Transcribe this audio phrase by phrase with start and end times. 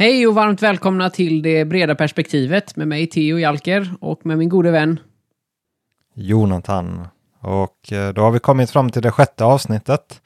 [0.00, 4.48] Hej och varmt välkomna till det breda perspektivet med mig Theo Jalker och med min
[4.48, 5.00] gode vän
[6.14, 7.08] Jonathan.
[7.40, 10.22] Och eh, då har vi kommit fram till det sjätte avsnittet.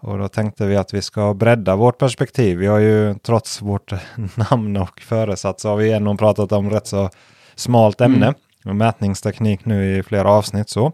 [0.00, 2.58] Och då tänkte vi att vi ska bredda vårt perspektiv.
[2.58, 3.92] Vi har ju trots vårt
[4.50, 7.10] namn och föresats så har vi ändå pratat om rätt så
[7.54, 8.26] smalt ämne.
[8.26, 8.34] Mm.
[8.64, 10.92] Och mätningsteknik nu i flera avsnitt så.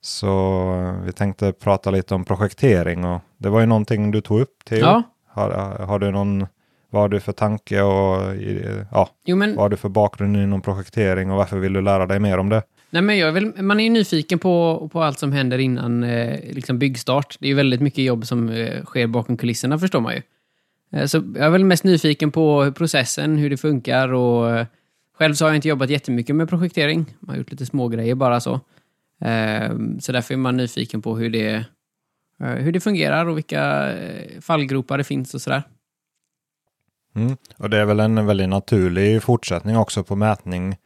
[0.00, 0.26] Så
[0.74, 4.64] eh, vi tänkte prata lite om projektering och det var ju någonting du tog upp
[4.64, 4.78] Theo.
[4.78, 5.02] Ja.
[5.28, 5.50] Har,
[5.86, 6.46] har du någon
[6.90, 8.36] vad har du för tanke och
[8.92, 9.50] ja, jo, men...
[9.54, 12.48] vad har du för bakgrund inom projektering och varför vill du lära dig mer om
[12.48, 12.62] det?
[12.90, 16.38] Nej, men jag vill, man är ju nyfiken på, på allt som händer innan eh,
[16.54, 17.36] liksom byggstart.
[17.40, 20.22] Det är ju väldigt mycket jobb som eh, sker bakom kulisserna förstår man ju.
[20.92, 24.66] Eh, så jag är väl mest nyfiken på processen, hur det funkar och eh,
[25.18, 27.06] själv så har jag inte jobbat jättemycket med projektering.
[27.20, 28.54] Man har gjort lite små grejer bara så.
[29.20, 29.70] Eh,
[30.00, 31.64] så därför är man nyfiken på hur det,
[32.40, 33.92] eh, hur det fungerar och vilka
[34.40, 35.62] fallgropar det finns och sådär.
[37.14, 37.36] Mm.
[37.56, 40.76] Och det är väl en väldigt naturlig fortsättning också på mätning.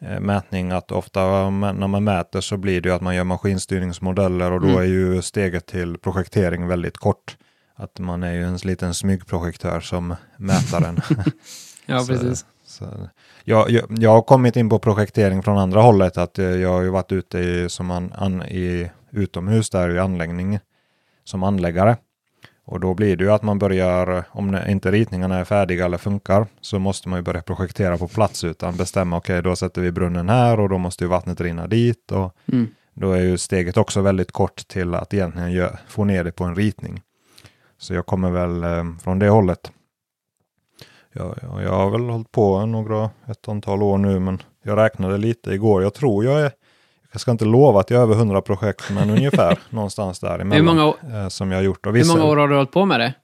[0.00, 4.52] Eh, mätning att ofta när man mäter så blir det ju att man gör maskinstyrningsmodeller
[4.52, 4.80] och då mm.
[4.80, 7.36] är ju steget till projektering väldigt kort.
[7.74, 11.00] Att man är ju en liten smygprojektör som mätaren.
[11.86, 12.46] ja, precis.
[12.66, 13.08] Så,
[13.44, 16.18] jag, jag, jag, har kommit in på projektering från andra hållet.
[16.18, 19.98] att eh, Jag har ju varit ute i, som an, an, i utomhus där i
[19.98, 20.58] anläggning
[21.24, 21.96] som anläggare.
[22.64, 26.46] Och då blir det ju att man börjar, om inte ritningarna är färdiga eller funkar,
[26.60, 29.92] så måste man ju börja projektera på plats utan bestämma, okej okay, då sätter vi
[29.92, 32.12] brunnen här och då måste ju vattnet rinna dit.
[32.12, 32.68] Och mm.
[32.94, 36.44] Då är ju steget också väldigt kort till att egentligen gör, få ner det på
[36.44, 37.02] en ritning.
[37.78, 39.72] Så jag kommer väl eh, från det hållet.
[41.12, 45.18] Jag, jag, jag har väl hållit på några, ett antal år nu, men jag räknade
[45.18, 45.82] lite igår.
[45.82, 46.52] Jag tror jag är
[47.12, 50.62] jag ska inte lova att jag är över 100 projekt, men ungefär någonstans där hur
[50.62, 51.86] många, eh, som jag har gjort.
[51.86, 53.14] Och vissa, hur många år har du hållit på med det?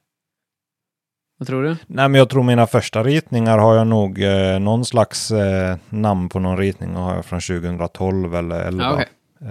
[1.37, 1.69] Vad tror du?
[1.87, 6.29] Nej, men jag tror mina första ritningar har jag nog eh, någon slags eh, namn
[6.29, 8.83] på någon ritning har jag från 2012 eller 2011.
[8.83, 9.05] Ja, okay.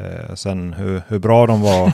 [0.05, 1.93] eh, sen hur, hur, bra de var,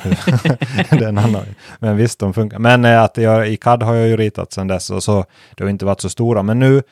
[0.98, 1.44] det är en annan.
[1.78, 2.58] Men visst, de funkar.
[2.58, 5.64] Men eh, att jag, i CAD har jag ju ritat sedan dess och så det
[5.64, 6.42] har inte varit så stora.
[6.42, 6.82] Men nu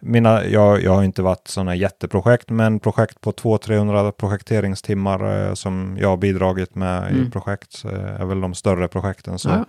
[0.00, 5.96] mina, jag, jag har inte varit sådana jätteprojekt, men projekt på 200-300 projekteringstimmar eh, som
[6.00, 7.26] jag har bidragit med mm.
[7.26, 9.38] i projekt är väl de större projekten.
[9.38, 9.64] Så ja.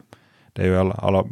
[0.54, 1.26] det är ju alla, alla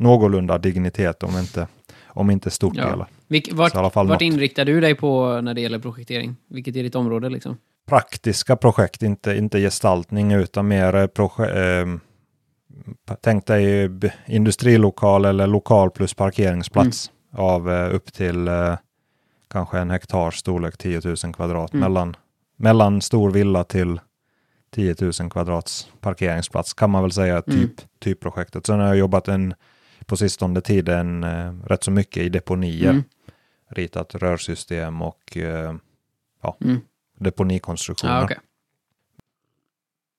[0.00, 1.66] någorlunda dignitet om inte,
[2.06, 2.90] om inte stort ja.
[2.90, 3.08] hela.
[3.28, 4.22] Vilk, vart, vart något.
[4.22, 6.36] inriktar du dig på när det gäller projektering?
[6.48, 7.56] Vilket är ditt område liksom?
[7.88, 13.90] Praktiska projekt, inte, inte gestaltning utan mer eh, projekt, eh, tänk dig
[14.26, 17.08] industrilokal eller lokal plus parkeringsplats.
[17.08, 18.76] Mm av eh, upp till eh,
[19.48, 21.80] kanske en hektar storlek, 10 000 kvadrat, mm.
[21.80, 22.16] mellan,
[22.56, 24.00] mellan stor villa till
[24.74, 27.88] 10 000 kvadrats parkeringsplats kan man väl säga typ, mm.
[27.98, 28.66] typprojektet.
[28.66, 29.54] Sen har jag jobbat en,
[30.06, 32.90] på sistone tiden eh, rätt så mycket i deponier.
[32.90, 33.04] Mm.
[33.70, 35.74] Ritat rörsystem och eh,
[36.42, 36.80] ja, mm.
[37.18, 38.20] deponikonstruktioner.
[38.20, 38.36] Ah, okay.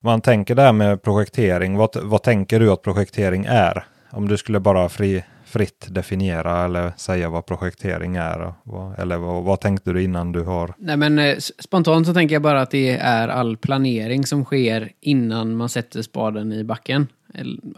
[0.01, 3.85] Man tänker där med projektering, vad, vad tänker du att projektering är?
[4.09, 5.23] Om du skulle bara fri,
[5.53, 8.53] fritt definiera eller säga vad projektering är?
[8.97, 10.73] eller vad, vad, tänkte du innan du har?
[10.77, 14.91] Nej, men eh, spontant så tänker jag bara att det är all planering som sker
[15.01, 17.07] innan man sätter spaden i backen.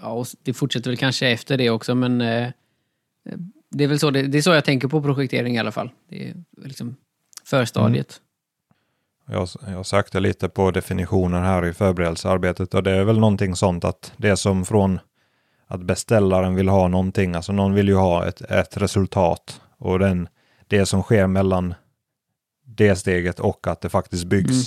[0.02, 2.50] Ja, det fortsätter väl kanske efter det också, men eh,
[3.72, 5.90] det är väl så, det, det, är så jag tänker på projektering i alla fall.
[6.10, 6.96] Det är liksom
[7.46, 8.22] förstadiet.
[9.28, 9.40] Mm.
[9.40, 13.84] Jag, jag sökte lite på definitioner här i förberedelsearbetet och det är väl någonting sånt
[13.84, 15.00] att det som från
[15.68, 20.28] att beställaren vill ha någonting, alltså någon vill ju ha ett, ett resultat och den,
[20.68, 21.74] det som sker mellan
[22.66, 24.64] det steget och att det faktiskt byggs, mm.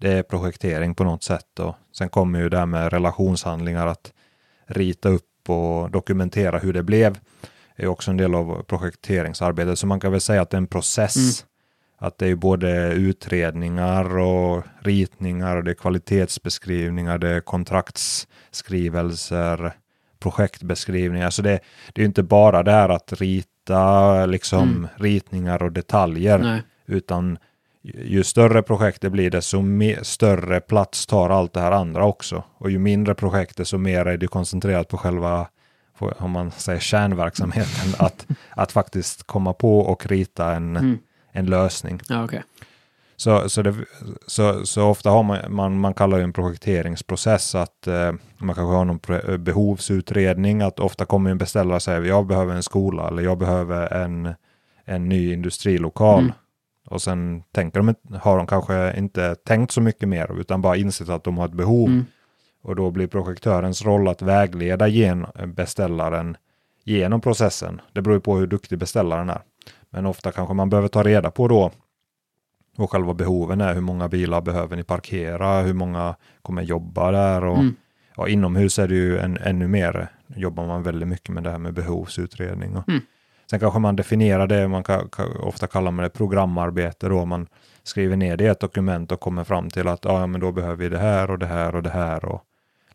[0.00, 1.58] det är projektering på något sätt.
[1.58, 4.12] Och sen kommer ju det här med relationshandlingar, att
[4.66, 7.18] rita upp och dokumentera hur det blev,
[7.76, 9.78] är också en del av projekteringsarbetet.
[9.78, 11.16] Så man kan väl säga att det är en process.
[11.16, 11.30] Mm.
[12.00, 19.72] Att det är både utredningar och ritningar, och det är kvalitetsbeskrivningar, det är kontraktsskrivelser,
[20.18, 21.30] projektbeskrivningar.
[21.30, 21.60] Så det,
[21.92, 24.88] det är inte bara det här att rita liksom mm.
[24.96, 26.62] ritningar och detaljer, Nej.
[26.86, 27.38] utan
[27.82, 29.62] ju större projekt det blir, desto
[30.02, 32.44] större plats tar allt det här andra också.
[32.58, 35.48] Och ju mindre projekt, desto mer är det koncentrerat på själva,
[35.98, 40.98] om man säger kärnverksamheten, att, att faktiskt komma på och rita en, mm.
[41.32, 42.00] en lösning.
[42.08, 42.40] Ja, okay.
[43.20, 43.74] Så, så, det,
[44.26, 48.74] så, så ofta har man, man, man kallar det en projekteringsprocess att eh, man kanske
[48.74, 53.22] har någon behovsutredning, att ofta kommer en beställare och säger jag behöver en skola eller
[53.22, 54.34] jag behöver en,
[54.84, 56.22] en ny industrilokal.
[56.22, 56.32] Mm.
[56.86, 61.08] Och sen tänker de, har de kanske inte tänkt så mycket mer utan bara insett
[61.08, 61.88] att de har ett behov.
[61.88, 62.04] Mm.
[62.62, 66.36] Och då blir projektörens roll att vägleda gen beställaren
[66.84, 67.80] genom processen.
[67.92, 69.42] Det beror ju på hur duktig beställaren är.
[69.90, 71.70] Men ofta kanske man behöver ta reda på då
[72.78, 73.74] vad själva behoven är.
[73.74, 75.60] Hur många bilar behöver ni parkera?
[75.62, 77.44] Hur många kommer jobba där?
[77.44, 77.74] Och, Mm.
[78.16, 81.58] ja, inomhus är det ju en, ännu mer, jobbar man väldigt mycket med det här
[81.58, 82.76] med behovsutredning.
[82.76, 83.00] Och, Mm.
[83.50, 87.46] Sen kanske man definierar det, man kan, kan, ofta kallar man det programarbete då, man
[87.82, 90.76] skriver ner det i ett dokument och kommer fram till att ja, men då behöver
[90.76, 92.24] vi det här och det här och det här.
[92.24, 92.42] Och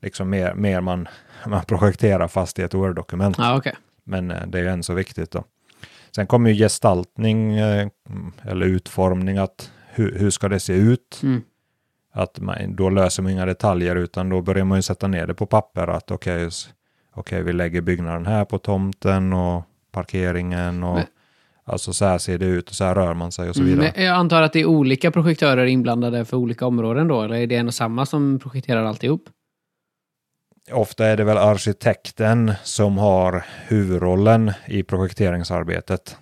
[0.02, 1.08] liksom mer, mer man,
[1.48, 3.36] man projekterar fast i ett Word-dokument.
[3.40, 3.74] Ja, okej.
[4.04, 5.44] Men eh, det är ju än så viktigt då.
[6.16, 7.88] Sen kommer ju gestaltning eh,
[8.44, 11.20] eller utformning, att hur, hur ska det se ut?
[11.24, 11.42] Mm.
[12.14, 15.34] Att man, då löser man inga detaljer utan då börjar man ju sätta ner det
[15.34, 16.70] på papper att okej, s-
[17.16, 21.06] okej, vi lägger byggnaden här på tomten och parkeringen och Men-
[21.66, 23.74] alltså så här ser det ut och så här rör man sig och så Mm,
[23.76, 23.94] vidare.
[23.96, 27.48] men jag antar att det är olika projektörer inblandade för olika områden då, eller är
[27.48, 29.24] det en och samma som projekterar alltihop?
[30.72, 36.18] Ofta är det väl arkitekten som har huvudrollen i projekteringsarbetet.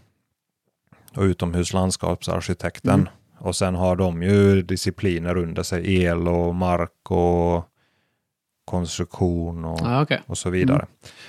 [1.15, 2.94] Och utomhuslandskapsarkitekten.
[2.94, 3.07] Mm.
[3.44, 7.66] Och sen har de ju discipliner under sig, el och mark och
[8.66, 10.22] konstruktion och, Ja, okej.
[10.28, 10.86] och så vidare.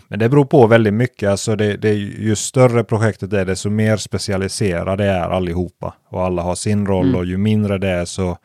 [0.08, 1.28] Men det beror på väldigt mycket.
[1.30, 5.94] Alltså det, det, ju större projektet är, desto mer specialiserade är allihopa.
[6.08, 7.16] Och alla har sin roll Mm.
[7.18, 8.38] och ju mindre det är så,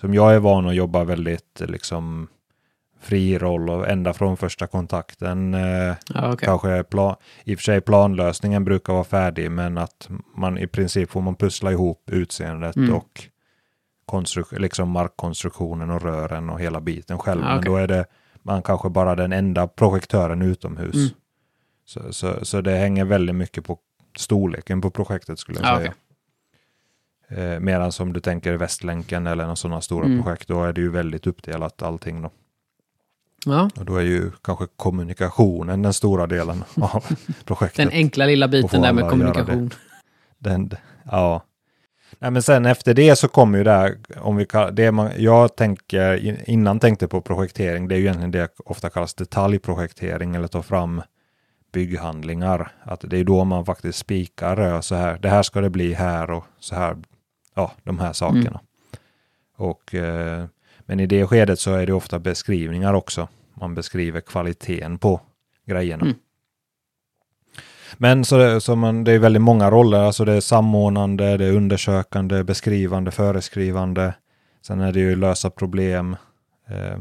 [0.00, 2.28] som jag är van att jobba väldigt liksom
[3.00, 5.54] fri roll och ända från första kontakten.
[5.54, 6.36] Eh, okej.
[6.46, 11.10] Kanske plan, i och för sig planlösningen brukar vara färdig men att man i princip
[11.10, 12.94] får man pussla ihop utseendet Mm.
[12.94, 13.22] och
[14.06, 17.42] konstru- liksom markkonstruktionen och rören och hela biten själv.
[17.42, 18.04] Ja, Men då är det
[18.42, 20.94] man kanske bara den enda projektören utomhus.
[20.94, 21.08] Mm.
[21.84, 23.78] Så, så, så det hänger väldigt mycket på
[24.16, 25.92] storleken på projektet skulle jag Ja, säga.
[27.54, 30.22] Eh, medan som du tänker Västlänken eller några sådana stora Mm.
[30.22, 32.22] projekt, då är det ju väldigt uppdelat allting.
[32.22, 32.30] Då.
[33.46, 37.04] Ja, Och då är ju kanske kommunikationen den stora delen av
[37.44, 37.76] projektet.
[37.76, 39.70] den enkla lilla biten där med kommunikation.
[40.38, 40.70] Den,
[41.10, 41.44] ja.
[42.18, 45.10] Nej, men sen efter det så kommer ju det här, om vi kallar, det man,
[45.16, 50.34] jag tänker, in- innan tänkte på projektering, det är ju egentligen det ofta kallas detaljprojektering
[50.34, 51.02] eller ta fram
[51.72, 52.72] bygghandlingar.
[52.82, 56.30] Att det är då man faktiskt spikar så här, det här ska det bli här
[56.30, 56.96] och så här,
[57.54, 58.60] ja, de här sakerna.
[59.56, 60.44] Och, eh,
[60.88, 63.28] men i det skedet så är det ofta beskrivningar också.
[63.54, 65.20] Man beskriver kvaliteten på
[65.66, 66.02] grejerna.
[66.04, 66.16] Mm.
[67.96, 71.44] Men så, det- så man, det är väldigt många roller, alltså det är samordnande, det
[71.44, 74.14] är undersökande, beskrivande, föreskrivande.
[74.66, 76.16] Sen är det ju lösa problem.
[76.68, 76.98] Eh,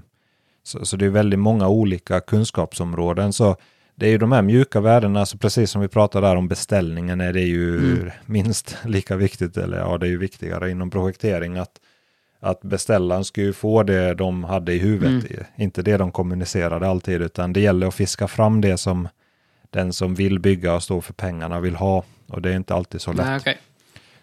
[0.64, 3.34] så, så det är väldigt många olika kunskapsområden.
[3.34, 3.56] Så
[3.96, 7.22] det är ju de här mjuka värdena, alltså precis som vi pratade där om beställningen,
[7.22, 8.10] är det ju Mm.
[8.26, 11.72] minst lika viktigt, eller ja, det är ju viktigare inom projektering att,
[12.40, 15.44] att beställaren ska ju få det de hade i huvudet, Mm.
[15.56, 19.08] inte det de kommunicerade alltid, utan det gäller att fiska fram det som
[19.70, 22.04] den som vill bygga och stå för pengarna vill ha.
[22.28, 23.26] Och det är inte alltid så lätt.
[23.26, 23.58] Nej, okej.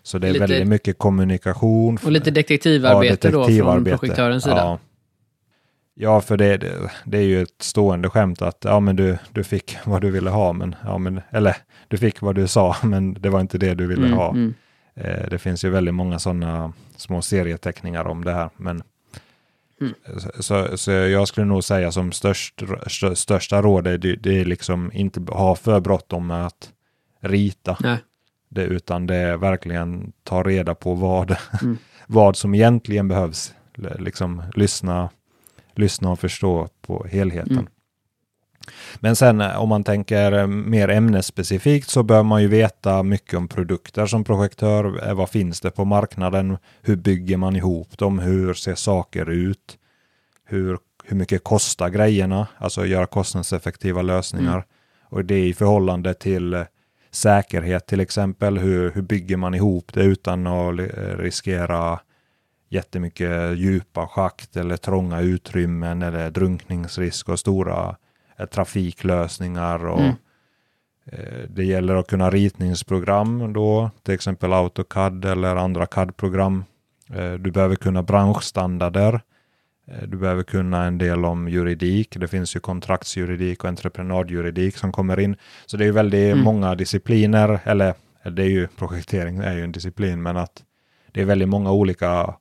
[0.02, 1.98] Så det är Lite- väldigt mycket kommunikation.
[2.04, 3.98] Och lite detektivarbete då från detektivarbete.
[3.98, 4.56] projektörens sida.
[4.56, 4.78] Ja,
[5.94, 9.44] ja för det, det, det är ju ett stående skämt att ja, men du, du
[9.44, 11.56] fick vad du ville ha, men, ja, men, eller
[11.88, 14.30] du fick vad du sa, men det var inte det du ville Mm, ha.
[14.30, 14.54] mm.
[14.94, 18.50] Eh, det finns ju väldigt många sådana små serieteckningar om det här.
[18.56, 18.82] Men,
[19.80, 19.94] Mm.
[20.40, 24.44] så, så, jag skulle nog säga som störst, stö- största råd är det, det är
[24.44, 26.72] liksom inte ha för bråttom med att
[27.20, 27.98] rita Nej.
[28.48, 31.78] det, utan det är verkligen ta reda på vad, Mm.
[32.06, 33.54] vad som egentligen behövs.
[33.98, 35.10] Liksom lyssna,
[35.74, 37.52] lyssna och förstå på helheten.
[37.52, 37.66] Mm.
[39.00, 43.34] Men sen eh, om man tänker eh, mer ämnesspecifikt så bör man ju veta mycket
[43.34, 45.08] om produkter som projektör.
[45.08, 46.58] Eh, Vad finns det på marknaden?
[46.82, 48.18] Hur bygger man ihop dem?
[48.18, 49.78] Hur ser saker ut?
[50.44, 52.46] Hur, hur mycket kostar grejerna?
[52.58, 54.54] Alltså göra kostnadseffektiva lösningar.
[54.54, 54.64] Mm.
[55.08, 56.64] Och det är i förhållande till
[57.10, 58.58] säkerhet till exempel.
[58.58, 60.80] Hur, hur bygger man ihop det utan att
[61.18, 62.00] riskera
[62.68, 67.96] jättemycket djupa schakt eller trånga utrymmen eller drunkningsrisk och stora
[68.50, 69.86] trafiklösningar.
[69.86, 70.14] Och, Mm.
[71.06, 76.64] eh, Det gäller att kunna ritningsprogram då, till exempel AutoCAD eller andra CAD-program.
[77.14, 79.20] Eh, Du behöver kunna branschstandarder.
[79.86, 82.16] Eh, Du behöver kunna en del om juridik.
[82.16, 85.36] Det finns ju kontraktsjuridik och entreprenadjuridik som kommer in.
[85.66, 86.44] Så det är väldigt Mm.
[86.44, 87.94] många discipliner, eller
[88.30, 90.62] det är ju projektering är ju en disciplin, men att
[91.12, 92.34] det är väldigt många olika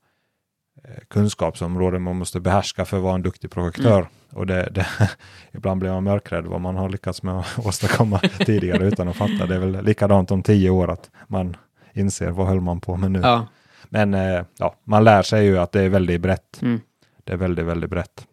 [0.84, 4.08] eh, kunskapsområden man måste behärska för att vara en duktig projektör.
[4.34, 4.88] Och det, det,
[5.52, 9.46] ibland blir man mörkrädd vad man har lyckats med att åstadkomma tidigare utan att fatta.
[9.46, 11.58] Det är väl likadant om tio år att man
[11.94, 13.20] inser vad höll man på med nu.
[13.20, 13.48] Ja.
[13.90, 16.62] Men eh, ja, man lär sig ju att det är väldigt brett.
[16.62, 16.82] Mm.
[17.24, 18.28] Det är väldigt, väldigt brett.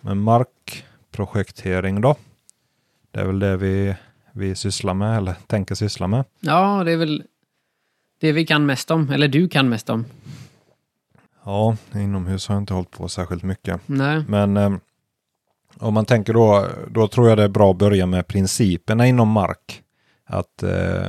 [0.00, 2.16] Men markprojektering då?
[3.10, 3.94] Det är väl det vi
[4.32, 6.24] vi sysslar med eller tänker syssla med.
[6.40, 7.22] Ja, det är väl
[8.20, 10.04] det vi kan mest om, eller du kan mest om.
[11.44, 13.80] Ja, inomhus har jag inte hållit på särskilt mycket.
[13.86, 14.24] Nej.
[14.28, 14.70] Men eh,
[15.78, 19.28] om man tänker då, då tror jag det är bra att börja med principerna inom
[19.28, 19.82] mark.
[20.26, 21.08] Att eh,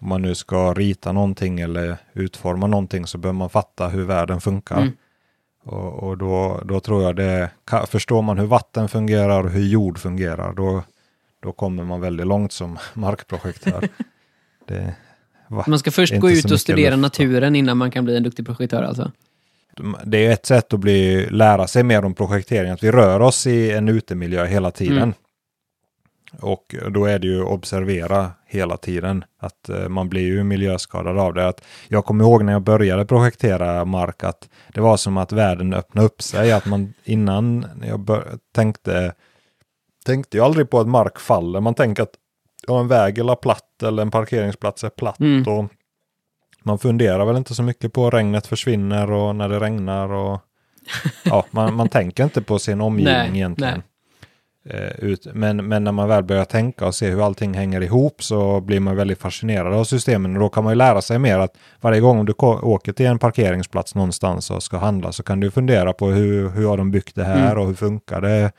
[0.00, 4.40] om man nu ska rita någonting eller utforma någonting så behöver man fatta hur världen
[4.40, 4.76] funkar.
[4.76, 4.92] Mm.
[5.64, 7.50] Och, och då, då tror jag det,
[7.86, 10.82] förstår man hur vatten fungerar och hur jord fungerar, då,
[11.40, 13.88] då kommer man väldigt långt som markprojektör.
[14.66, 14.94] det,
[15.48, 18.22] va, Man ska först gå ut och studera luft, naturen innan man kan bli en
[18.22, 19.12] duktig projektör alltså.
[20.04, 23.46] Det är ett sätt att bli, lära sig mer om projektering, att vi rör oss
[23.46, 24.96] i en utemiljö hela tiden.
[24.96, 25.14] Mm.
[26.40, 29.24] Och då är det ju observera hela tiden.
[29.38, 31.48] Att eh, man blir ju miljöskadad av det.
[31.48, 35.74] Att jag kommer ihåg när jag började projektera mark att det var som att världen
[35.74, 36.52] öppnade upp sig.
[36.52, 38.22] Att man innan jag
[38.54, 39.14] tänkte,
[40.04, 41.60] tänkte jag aldrig på att mark faller.
[41.60, 42.14] Man tänker att
[42.66, 45.20] ja, en väg eller platt eller en parkeringsplats är platt.
[45.20, 45.42] Mm.
[45.52, 45.70] Och
[46.62, 50.12] man funderar väl inte så mycket på regnet försvinner och när det regnar.
[50.12, 50.40] Och,
[51.24, 53.72] ja, man, man tänker inte på sin omgivning Nej, egentligen.
[53.74, 53.82] nej.
[54.64, 58.22] Eh, ut, men, men när man väl börjar tänka och se hur allting hänger ihop
[58.22, 60.34] så blir man väldigt fascinerad av systemen.
[60.36, 63.18] Och då kan man ju lära sig mer att varje gång du åker till en
[63.18, 67.14] parkeringsplats någonstans och ska handla så kan du fundera på hur, hur har de byggt
[67.14, 67.58] det här Mm.
[67.58, 68.52] och hur funkar det?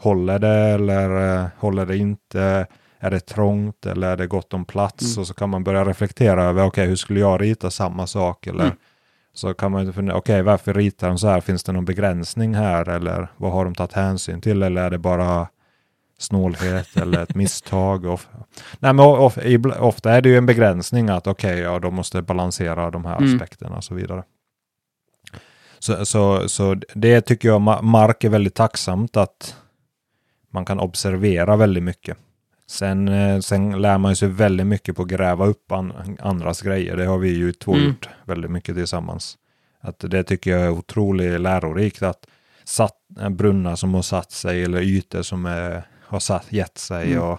[0.00, 2.66] Håller det eller eh, håller det inte?
[3.00, 5.02] Är det trångt eller är det gott om plats?
[5.16, 5.20] Mm.
[5.20, 8.46] Och så kan man börja reflektera över, okej hur skulle jag rita samma sak?
[8.46, 8.76] Eller Mm.
[9.34, 11.40] så kan man fundera, okej varför ritar de så här?
[11.40, 12.88] Finns det någon begränsning här?
[12.88, 14.62] Eller vad har de tagit hänsyn till?
[14.62, 15.48] Eller är det bara
[16.18, 18.04] snålhet eller ett misstag?
[18.04, 18.20] Och,
[18.78, 19.38] nej, men of,
[19.78, 23.34] ofta är det ju en begränsning att okej, ja, de måste balansera de här Mm.
[23.34, 24.22] aspekterna och så vidare.
[25.78, 29.56] Så, så, så det tycker jag ma- mark är väldigt tacksamt att
[30.50, 32.18] man kan observera väldigt mycket.
[32.70, 36.96] Sen, eh, sen lär man sig väldigt mycket på att gräva upp an, andras grejer.
[36.96, 37.86] Det har vi ju två Mm.
[37.86, 39.38] gjort väldigt mycket tillsammans.
[39.80, 42.02] Att det tycker jag är otroligt lärorikt.
[42.02, 42.26] Att
[42.64, 47.12] satt, eh, brunnar som har satt sig eller ytor som är, har satt, gett sig
[47.12, 47.22] Mm.
[47.24, 47.38] och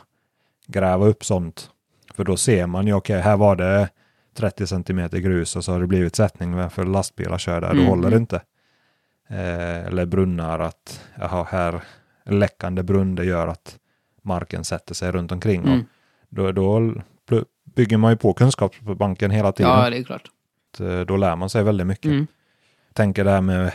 [0.68, 1.70] gräva upp sånt.
[2.16, 3.90] För då ser man ju, okej, här var det
[4.34, 7.90] 30 centimeter grus och så har det blivit sättning för lastbilar kör där, Mm, då
[7.90, 8.22] håller det mm.
[8.22, 8.42] inte.
[9.30, 11.82] Eh, eller brunnar att, jaha, här
[12.26, 13.78] läckande brunn, det gör att
[14.30, 15.62] marken sätter sig runt omkring.
[15.62, 15.86] Mm.
[16.38, 16.94] Och då,
[17.26, 17.44] då
[17.76, 19.72] bygger man ju på kunskapsbanken hela tiden.
[19.72, 20.30] Ja, det är klart.
[20.80, 22.06] Eh, Då lär man sig väldigt mycket.
[22.06, 22.28] Mm.
[22.94, 23.72] Tänker det här med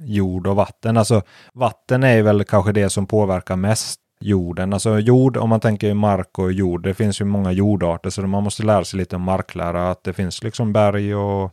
[0.00, 0.96] jord och vatten.
[0.96, 4.72] Alltså vatten är väl kanske det som påverkar mest jorden.
[4.72, 8.42] Alltså jord, om man tänker mark och jord, det finns ju många jordarter så man
[8.42, 9.90] måste lära sig lite om marklära.
[9.90, 11.52] Att det finns liksom berg och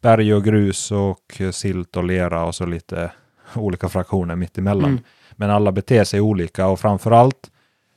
[0.00, 3.10] berg och grus och silt och lera och så lite
[3.54, 4.90] olika fraktioner mitt emellan.
[4.90, 5.02] Mm.
[5.32, 7.50] Men alla beter sig olika och framförallt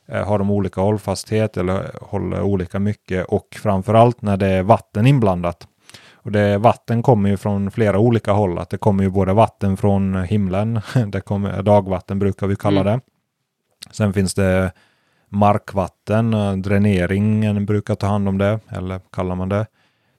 [0.09, 5.67] har de olika hållfasthet eller håller olika mycket och framförallt när det är vatten inblandat.
[6.13, 8.57] Och det, vatten kommer ju från flera olika håll.
[8.57, 12.93] Att det kommer ju både vatten från himlen, det kommer, dagvatten brukar vi kalla Mm.
[12.93, 13.01] det.
[13.91, 14.71] Sen finns det
[15.29, 19.65] markvatten, eh, dräneringen brukar ta hand om det, eller kallar man det.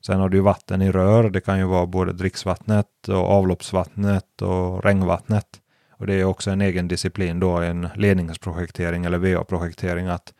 [0.07, 4.85] Sen har du vatten i rör, det kan ju vara både dricksvattnet och avloppsvattnet och
[4.85, 5.47] regnvattnet.
[5.99, 10.33] Och det är också en egen disciplin då, en ledningsprojektering eller VA-projektering, att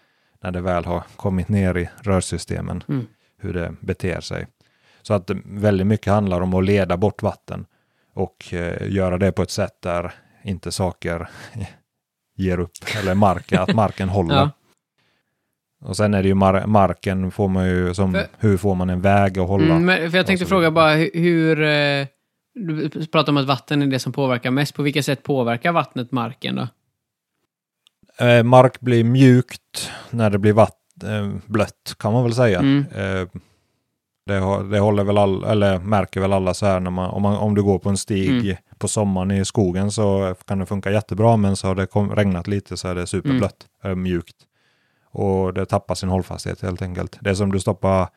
[0.43, 3.07] när det väl har kommit ner i rörsystemen, Mm.
[3.39, 4.47] hur det beter sig.
[5.03, 7.67] Så att väldigt mycket handlar om att leda bort vatten
[8.15, 10.13] och eh, göra det på ett sätt där
[10.43, 11.29] inte saker
[12.37, 14.35] ger upp, eller marken, att marken håller.
[14.37, 14.51] Ja.
[15.81, 18.91] Och sen är det ju mar- marken får man ju som, För- hur får man
[18.91, 19.65] en väg att hålla?
[19.75, 21.63] Mm, men, för jag tänkte fråga bara hur...
[22.55, 24.75] du pratar om att vatten är det som påverkar mest.
[24.75, 26.69] På vilket sätt påverkar vattnet marken då?
[28.25, 32.59] Eh, mark blir mjukt när det blir vatt, eh, blött kan man väl säga.
[32.59, 32.85] Mm.
[32.95, 33.29] Eh,
[34.27, 37.37] det, det håller väl all, eller märker väl alla så här när man, om, man,
[37.37, 38.57] om du går på en stig Mm.
[38.79, 42.47] på sommaren i skogen så kan det funka jättebra men så har det kom, regnat
[42.47, 44.37] lite så är det superblött, eh, mjukt.
[45.11, 47.19] Och det tappar sin hållfasthet helt enkelt.
[47.21, 48.09] Det är som du stoppar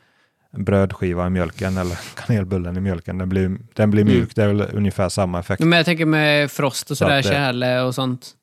[0.57, 3.17] brödskiva i mjölken eller kanelbullen i mjölken.
[3.17, 4.13] Den blir, den blir Mm.
[4.13, 5.59] mjuk, det är väl ungefär samma effekt.
[5.63, 8.35] Men jag tänker med frost och Så sådär, att det- tjäle och sånt.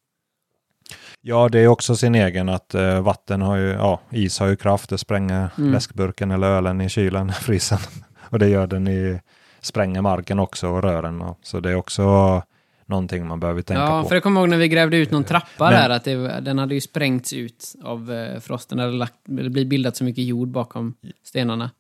[1.21, 4.57] Ja, det är också sin egen att eh, vatten har ju, ja, is har ju
[4.57, 5.73] kraft, det spränger Mm.
[5.73, 7.79] läskburken eller ölen i kylen, frysen.
[8.21, 9.21] och det gör den i,
[9.61, 11.23] spränger marken också och rören.
[11.23, 12.43] Och, så det är också
[12.87, 14.09] någonting man behöver tänka Ja, på.
[14.09, 16.59] för jag kommer ihåg när vi grävde ut någon trappa Men- där, att det, den
[16.59, 18.79] hade ju sprängts ut av eh, frosten.
[18.79, 21.71] Hade lagt, blivit bildat så mycket jord bakom stenarna.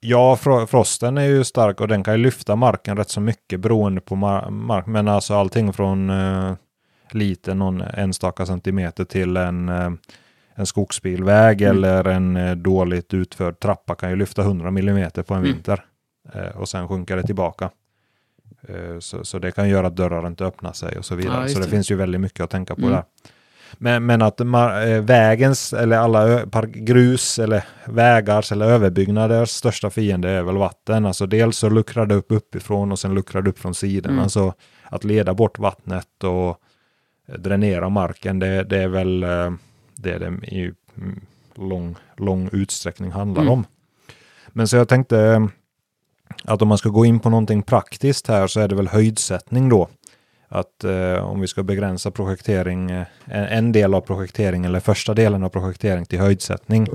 [0.00, 3.60] Ja, fro- frosten är ju stark och den kan ju lyfta marken rätt så mycket
[3.60, 4.86] beroende på mar- mark.
[4.86, 6.52] Men alltså allting från eh,
[7.10, 9.90] liten, någon enstaka centimeter till en, eh,
[10.54, 11.76] en skogsbilväg Mm.
[11.76, 15.42] eller en eh, dåligt utförd trappa kan ju lyfta 100 mm på en Mm.
[15.52, 15.84] vinter.
[16.34, 17.70] Eh, och sen sjunker det tillbaka.
[18.68, 21.42] Eh, så, så det kan göra att dörrar inte öppnar sig och så vidare.
[21.42, 21.70] Ja, så det, det.
[21.70, 22.92] finns ju väldigt mycket att tänka på Mm.
[22.92, 23.04] där.
[23.72, 24.46] Men, men att eh,
[25.02, 31.06] vägens eller alla grus eller vägars eller överbyggnaders största fiende är väl vatten.
[31.06, 34.16] Alltså dels så luckrar det upp uppifrån och sen luckrar det upp från sidorna.
[34.16, 34.28] Mm.
[34.28, 36.60] Så att leda bort vattnet och
[37.28, 39.50] eh, dränera marken, det, det är väl eh,
[39.94, 41.20] det det i mm,
[41.54, 43.52] lång, lång utsträckning handlar Mm.
[43.52, 43.64] om.
[44.48, 45.48] Men så jag tänkte
[46.44, 49.68] att om man ska gå in på någonting praktiskt här så är det väl höjdsättning
[49.68, 49.88] då.
[50.48, 55.44] Att eh, om vi ska begränsa projektering, eh, en, del av projektering eller första delen
[55.44, 56.86] av projektering till höjdsättning.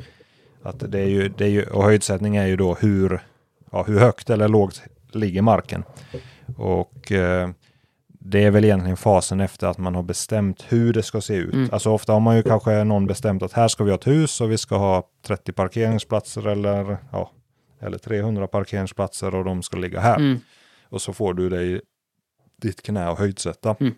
[0.64, 3.20] Att det är ju, det är ju, och höjdsättning är ju då hur,
[3.72, 4.82] ja, hur högt eller lågt
[5.12, 5.84] ligger marken.
[6.58, 7.50] Och eh,
[8.08, 11.54] det är väl egentligen fasen efter att man har bestämt hur det ska se ut.
[11.54, 11.70] Mm.
[11.72, 14.42] Alltså ofta har man ju kanske någon bestämt att här ska vi ha ett hus
[14.42, 17.32] och vi ska ha 30 parkeringsplatser eller, ja,
[17.82, 20.16] eller 300 parkeringsplatser och de ska ligga här.
[20.16, 20.40] Mm.
[20.90, 21.82] Och så får du det
[22.62, 23.76] ditt knä och höjdsätta.
[23.80, 23.94] Mm.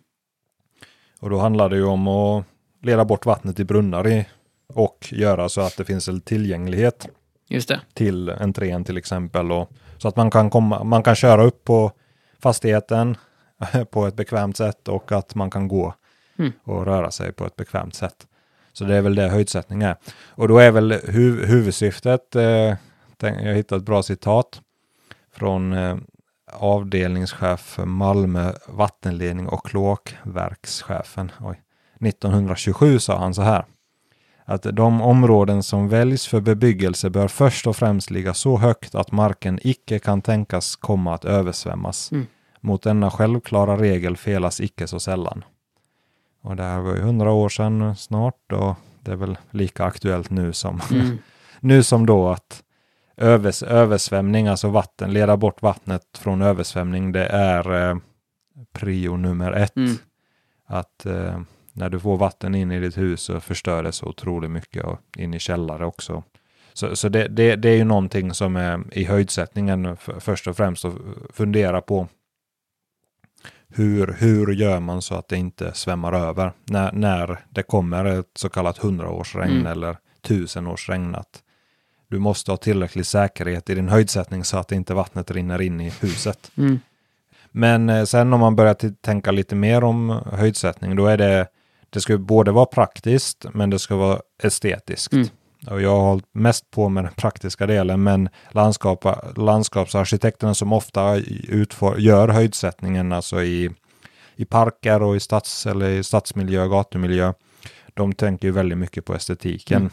[1.19, 2.45] Och då handlar det ju om att
[2.81, 4.25] leda bort vattnet i brunnar i,
[4.67, 7.07] och göra så att det finns en tillgänglighet
[7.93, 9.51] till entrén till exempel.
[9.51, 11.91] Och, så att man kan, komma, man kan köra upp på
[12.39, 13.17] fastigheten
[13.91, 15.93] på ett bekvämt sätt och att man kan gå
[16.37, 16.51] Mm.
[16.63, 18.27] och röra sig på ett bekvämt sätt.
[18.73, 19.95] Så det är väl det höjdsättning är.
[20.27, 22.75] Och då är väl hu huvudsyftet, eh,
[23.19, 24.61] jag hittade ett bra citat
[25.31, 25.97] från eh,
[26.53, 31.31] avdelningschef för Malmö vattenledning och kloakverkschefen.
[31.39, 31.61] Oj.
[32.01, 33.65] 1927 sa han så här.
[34.45, 39.11] Att de områden som väljs för bebyggelse bör först och främst ligga så högt att
[39.11, 42.11] marken icke kan tänkas komma att översvämmas.
[42.11, 42.27] Mm.
[42.61, 45.43] Mot denna självklara regel felas icke så sällan.
[46.41, 50.29] Och det här var ju hundra år sedan snart och det är väl lika aktuellt
[50.29, 51.17] nu som, Mm.
[51.59, 52.63] nu som då att
[53.17, 57.97] övers, översvämning, alltså vatten, leda bort vattnet från översvämning, det är eh,
[58.73, 59.75] prio nummer ett.
[59.75, 59.95] Mm.
[60.65, 61.41] Att eh,
[61.73, 64.99] när du får vatten in i ditt hus så förstör det så otroligt mycket och
[65.17, 66.23] in i källare också.
[66.73, 70.57] Så, så det, det, det är ju någonting som är i höjdsättningen f- först och
[70.57, 70.93] främst att
[71.33, 72.07] fundera på
[73.67, 78.31] hur, hur gör man så att det inte svämmar över när, när det kommer ett
[78.35, 79.67] så kallat hundraårsregn Mm.
[79.67, 81.15] eller tusenårsregn.
[81.15, 81.43] Att
[82.07, 85.89] du måste ha tillräcklig säkerhet i din höjdsättning så att inte vattnet rinner in i
[85.89, 86.51] huset.
[86.57, 86.79] Mm.
[87.51, 91.47] Men eh, sen om man börjar tänka lite mer om höjdsättning, då är det,
[91.89, 95.13] det ska både vara praktiskt, men det ska vara estetiskt.
[95.13, 95.27] Mm.
[95.67, 99.05] Och jag har hållit mest på med den praktiska delen, men landskap,
[99.37, 101.15] landskapsarkitekterna som ofta
[101.47, 103.69] utfor, gör höjdsättningen, alltså i,
[104.35, 107.33] i parker och i, stads, eller i stadsmiljö, gatumiljö,
[107.93, 109.77] de tänker ju väldigt mycket på estetiken.
[109.77, 109.91] Mm.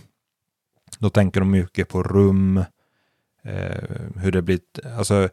[0.98, 2.56] Då tänker de mycket på rum,
[3.44, 3.82] eh,
[4.16, 4.60] hur det blir,
[4.98, 5.28] alltså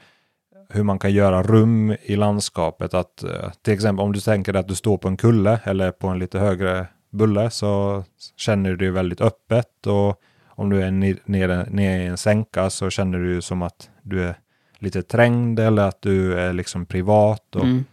[0.70, 2.94] hur man kan göra rum i landskapet.
[2.94, 5.92] Att, eh, till exempel om du tänker dig att du står på en kulle eller
[5.92, 8.04] på en lite högre bulle så
[8.38, 12.70] känner du dig väldigt öppet och om du är ne- nere, nere i en sänka
[12.70, 14.36] så känner du som att du är
[14.80, 17.56] lite trängd eller att du är liksom privat.
[17.56, 17.84] Och, Mm.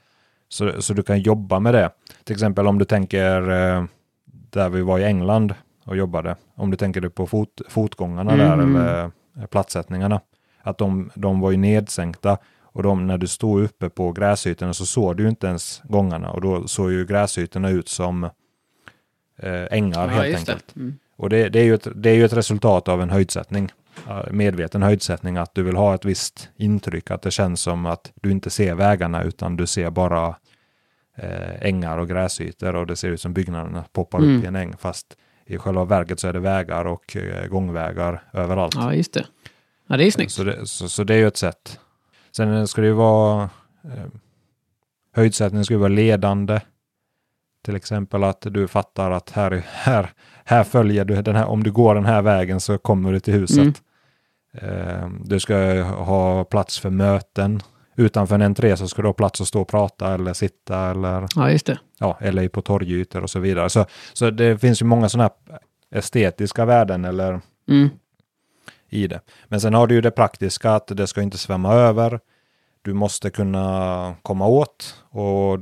[0.48, 1.90] så, så du kan jobba med det.
[2.24, 3.84] Till exempel om du tänker eh,
[4.28, 5.54] där vi var i England
[5.86, 6.36] och jobbade.
[6.54, 8.76] Om du tänker dig på fot, fotgångarna där Mm.
[8.76, 10.20] eller eh, platssättningarna.
[10.62, 14.86] Att de, de var ju nedsänkta och de, när du stod uppe på gräsytorna så
[14.86, 18.30] såg du ju inte ens gångarna och då såg ju gräsytorna ut som eh,
[19.70, 20.38] ängar Ja, helt det.
[20.38, 20.76] enkelt.
[20.76, 20.94] Mm.
[21.16, 23.68] Och det, det, är ju ett, det är ju ett resultat av en höjdsättning.
[24.30, 28.30] Medveten höjdsättning, att du vill ha ett visst intryck, att det känns som att du
[28.30, 30.36] inte ser vägarna utan du ser bara
[31.16, 34.36] eh, ängar och gräsytor och det ser ut som byggnaderna poppar Mm.
[34.38, 34.76] upp i en äng.
[34.76, 35.16] Fast
[35.46, 38.74] i själva verket så är det vägar och eh, gångvägar överallt.
[38.74, 39.26] Ja, just det.
[39.86, 40.32] Ja, det är snyggt.
[40.32, 41.80] Så det, så, så det är ju ett sätt.
[42.36, 43.50] Sen ska det ju vara
[43.84, 44.06] eh,
[45.12, 46.60] höjdsättning ska ju vara ledande.
[47.64, 50.10] Till exempel att du fattar att här, här,
[50.44, 53.34] här följer du den här, om du går den här vägen så kommer du till
[53.34, 53.58] huset.
[53.58, 53.74] Mm.
[54.52, 57.60] Eh, du ska ha plats för möten.
[57.96, 61.26] Utanför en entré så ska du ha plats att stå och prata eller sitta eller,
[61.36, 61.78] Ja, just det.
[61.98, 63.70] ja, eller på torgytor och så vidare.
[63.70, 65.30] Så, så det finns ju många sådana
[65.90, 67.88] estetiska värden eller Mm.
[68.88, 69.20] i det.
[69.48, 72.20] Men sen har du ju det praktiska att det ska inte svämma över.
[72.82, 75.58] Du måste kunna komma åt och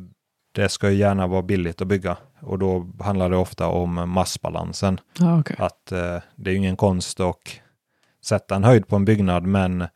[0.53, 2.17] det ska ju gärna vara billigt att bygga.
[2.41, 5.01] Och då handlar det ofta om massbalansen.
[5.19, 5.57] Ja, okej.
[5.59, 7.37] Att eh, det är ju ingen konst att
[8.25, 9.87] sätta en höjd på en byggnad men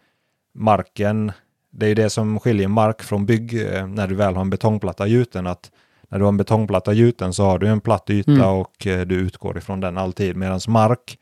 [0.54, 1.32] marken,
[1.70, 5.06] det är det som skiljer mark från bygg eh, när du väl har en betongplatta
[5.06, 5.46] gjuten.
[5.46, 5.70] Att
[6.08, 8.46] när du har en betongplatta gjuten så har du en platt yta Mm.
[8.46, 10.36] och eh, du utgår ifrån den alltid.
[10.36, 11.18] Medan mark,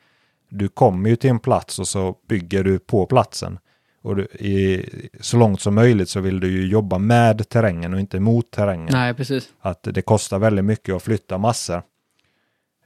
[0.48, 3.58] du kommer ju till en plats och så bygger du på platsen.
[4.02, 4.84] Och du, i,
[5.20, 8.88] så långt som möjligt så vill du ju jobba med terrängen och inte mot terrängen.
[8.92, 9.48] Nej, precis.
[9.60, 11.82] Att det kostar väldigt mycket att flytta massor.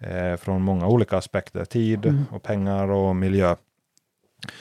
[0.00, 1.64] Eh, från många olika aspekter.
[1.64, 2.24] Tid Mm.
[2.30, 3.56] och pengar och miljö.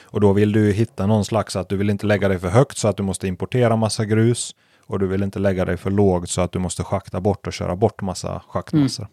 [0.03, 2.77] Och då vill du hitta någon slags att du vill inte lägga dig för högt
[2.77, 4.55] så att du måste importera massa grus.
[4.85, 7.53] Och du vill inte lägga dig för lågt så att du måste schakta bort och
[7.53, 9.07] köra bort massa schaktmassor.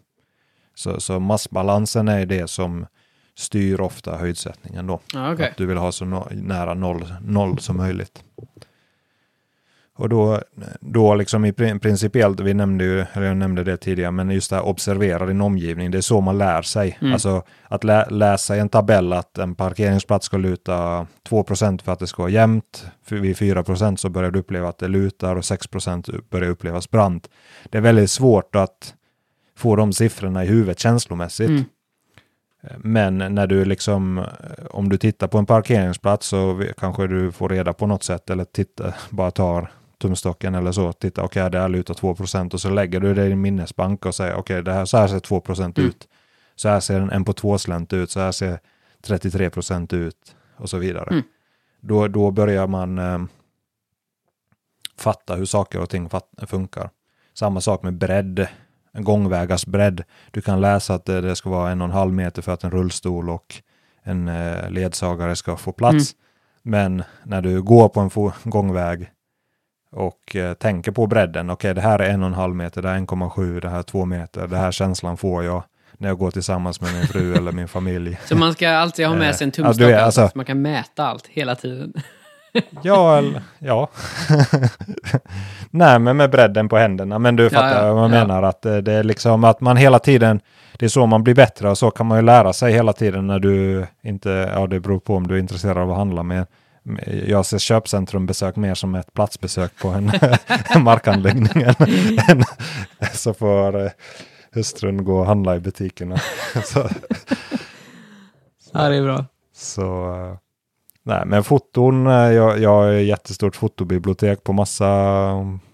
[0.75, 2.85] Så, så massbalansen är det som
[3.35, 4.99] styr ofta höjdsättningen då.
[5.13, 5.49] Ja, okej.
[5.49, 8.23] Att du vill ha så no nära noll, noll som möjligt.
[9.97, 10.41] Och då,
[10.79, 14.49] då liksom i prin- principiellt, vi nämnde ju, eller jag nämnde det tidigare, men just
[14.49, 16.97] det här observera din omgivning, det är så man lär sig.
[17.01, 17.13] Mm.
[17.13, 21.99] Alltså att lä läsa i en tabell att en parkeringsplats ska luta 2% för att
[21.99, 22.85] det ska vara jämnt.
[23.09, 27.29] Vid 4% så börjar du uppleva att det lutar och 6% börjar upplevas brant.
[27.69, 28.93] Det är väldigt svårt att
[29.57, 31.49] få de siffrorna i huvudet känslomässigt.
[31.49, 31.63] Mm.
[32.77, 34.25] Men när du liksom,
[34.71, 38.45] om du tittar på en parkeringsplats så kanske du får reda på något sätt eller
[38.45, 42.99] titta, bara tar tumstocken eller så, titta okej det här lutar 2% och så lägger
[42.99, 45.71] du det i din minnesbank och säger okej det här, så här ser 2 Mm.
[45.89, 46.07] ut.
[46.55, 48.59] Så här ser en, en på två slänt ut, så här ser
[49.03, 51.09] 33% ut och så vidare.
[51.11, 51.23] Mm.
[51.81, 53.19] Då, då börjar man eh,
[54.97, 56.09] fatta hur saker och ting
[56.47, 56.89] funkar.
[57.33, 58.47] Samma sak med bredd,
[58.93, 60.03] en gångvägars bredd.
[60.31, 62.63] Du kan läsa att det, det ska vara en och en halv meter för att
[62.63, 63.55] en rullstol och
[64.03, 66.13] en eh, ledsagare ska få plats.
[66.13, 66.17] Mm.
[66.63, 69.11] Men när du går på en gångväg
[69.91, 72.89] och eh, tänker på bredden, okej det här är en och en halv meter, det
[72.89, 75.63] här är 1,7, det här är två meter, det här känslan får jag
[75.97, 78.19] när jag går tillsammans med min fru eller min familj.
[78.25, 80.45] Så man ska alltid ha med Eh, sig en ja, tumstock, är- alltså, så man
[80.45, 81.93] kan mäta allt hela tiden.
[82.81, 83.87] Ja, eller, ja.
[85.71, 87.19] Nej, men med bredden på händerna.
[87.19, 88.19] Men du fattar ja, vad jag ja.
[88.25, 88.43] menar.
[88.43, 90.39] Att eh, det är liksom att man hela tiden,
[90.77, 93.27] det är så man blir bättre och så kan man ju lära sig hela tiden
[93.27, 96.45] när du inte, ja det beror på om du är intresserad av att handla med.
[97.27, 100.11] Jag ser köpcentrumbesök mer som ett platsbesök på en,
[100.83, 101.63] markanläggning.
[102.29, 102.43] än-
[103.13, 103.91] så får eh,
[104.53, 106.17] hustrun gå och handla i butikerna.
[106.65, 106.89] så,
[108.73, 109.25] Ja, det är bra.
[109.55, 109.81] så
[110.15, 110.37] eh,
[111.03, 114.85] nej, men foton, eh, jag, jag har ett jättestort fotobibliotek på massa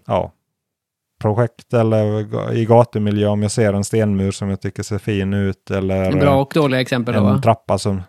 [0.07, 0.31] ja,
[1.21, 5.71] projekt eller i gatumiljö om jag ser en stenmur som jag tycker ser fin ut
[5.71, 7.41] eller Bra och dåliga exempel då, en va?
[7.43, 8.01] trappa som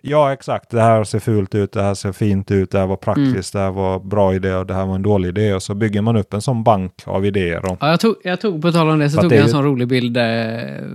[0.00, 0.70] Ja, exakt.
[0.70, 3.62] Det här ser fult ut, det här ser fint ut, det här var praktiskt, Mm.
[3.64, 5.54] det här var bra idé och det här var en dålig idé.
[5.54, 7.72] Och så bygger man upp en sån bank av idéer.
[7.72, 9.50] Och, Ja, jag, tog, jag tog, på tal om det, så tog det jag en
[9.50, 10.22] sån rolig bild eh,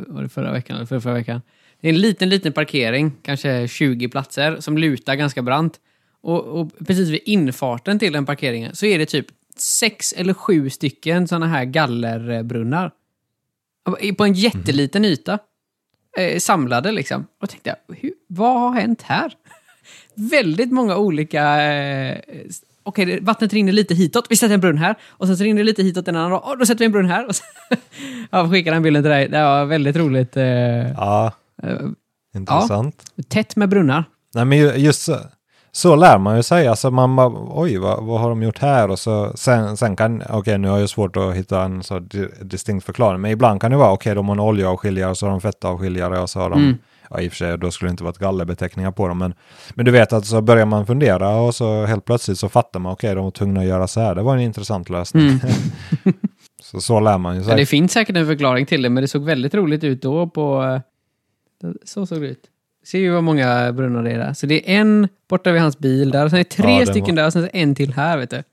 [0.07, 1.41] var det förra veckan, eller förra, förra veckan.
[1.81, 5.73] Det är en liten, liten parkering, kanske 20 platser, som lutar ganska brant.
[6.21, 9.25] Och, och precis vid infarten till den parkeringen så är det typ
[9.57, 12.91] sex eller sju stycken såna här gallerbrunnar.
[14.17, 15.39] På en jätteliten yta.
[16.17, 17.27] Eh, samlade liksom.
[17.41, 19.33] Och tänkte jag, hur, vad har hänt här?
[20.15, 21.61] Väldigt många olika...
[21.63, 22.17] Eh,
[22.85, 24.25] Okej, det- vattnet rinner lite hitåt.
[24.29, 24.95] Vi sätter en brunn här.
[25.07, 26.43] Och sen så rinner det lite hitåt en annan dag.
[26.45, 27.27] Oh, då sätter vi en brunn här.
[27.27, 27.43] Och så,
[28.31, 29.29] jag skickar den bilden till dig.
[29.29, 30.37] Det var väldigt roligt.
[30.37, 30.43] Eh,
[30.91, 31.31] ja,
[31.63, 31.79] eh,
[32.35, 33.03] intressant.
[33.29, 34.03] tätt med brunnar.
[34.35, 35.09] Nej, men ju- just
[35.75, 36.67] så, lär man ju sig.
[36.67, 38.89] Alltså man bara, oj, vad, vad har de gjort här?
[38.89, 42.29] Och så, sen, sen kan, okej, nu har jag svårt att hitta en så di-
[42.41, 45.31] distinkt förklaring, men ibland kan det vara, okej, de har en oljeavskiljare, och så har
[45.31, 46.77] de fettavskiljare och så har de, Mm.
[47.09, 49.33] ja, i och för sig, då skulle det inte varit gallerbeteckningar på dem, men,
[49.73, 52.93] men du vet att så börjar man fundera och så helt plötsligt så fattar man,
[52.93, 54.15] okej, de var tvungna att göra så här.
[54.15, 55.27] Det var en intressant lösning.
[55.27, 55.39] Mm.
[56.63, 57.57] så, så lär man ju Ja, sig.
[57.57, 60.63] det finns säkert en förklaring till det, men det såg väldigt roligt ut då på...
[61.63, 62.43] eh, Så såg det ut.
[62.85, 64.33] Ser ju vad många brunnar det är där.
[64.33, 66.85] Så det är en borta vid hans bil där, och sen är det tre Ja,
[66.85, 68.43] stycken var- där och sen är det en till här, vet du.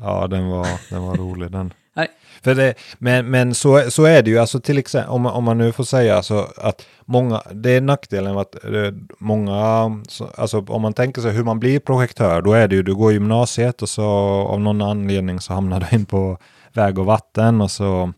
[0.00, 1.72] Ja, den var, den var rolig den.
[2.42, 5.58] För det, men men så, så är det ju, alltså till exempel, om, om man
[5.58, 8.70] nu får säga så att många, det är nackdelen att eh,
[9.18, 12.82] många, så, alltså om man tänker sig hur man blir projektör, då är det ju,
[12.82, 14.04] du går gymnasiet och så
[14.48, 16.38] av någon anledning så hamnar du in på
[16.72, 18.12] väg och vatten och så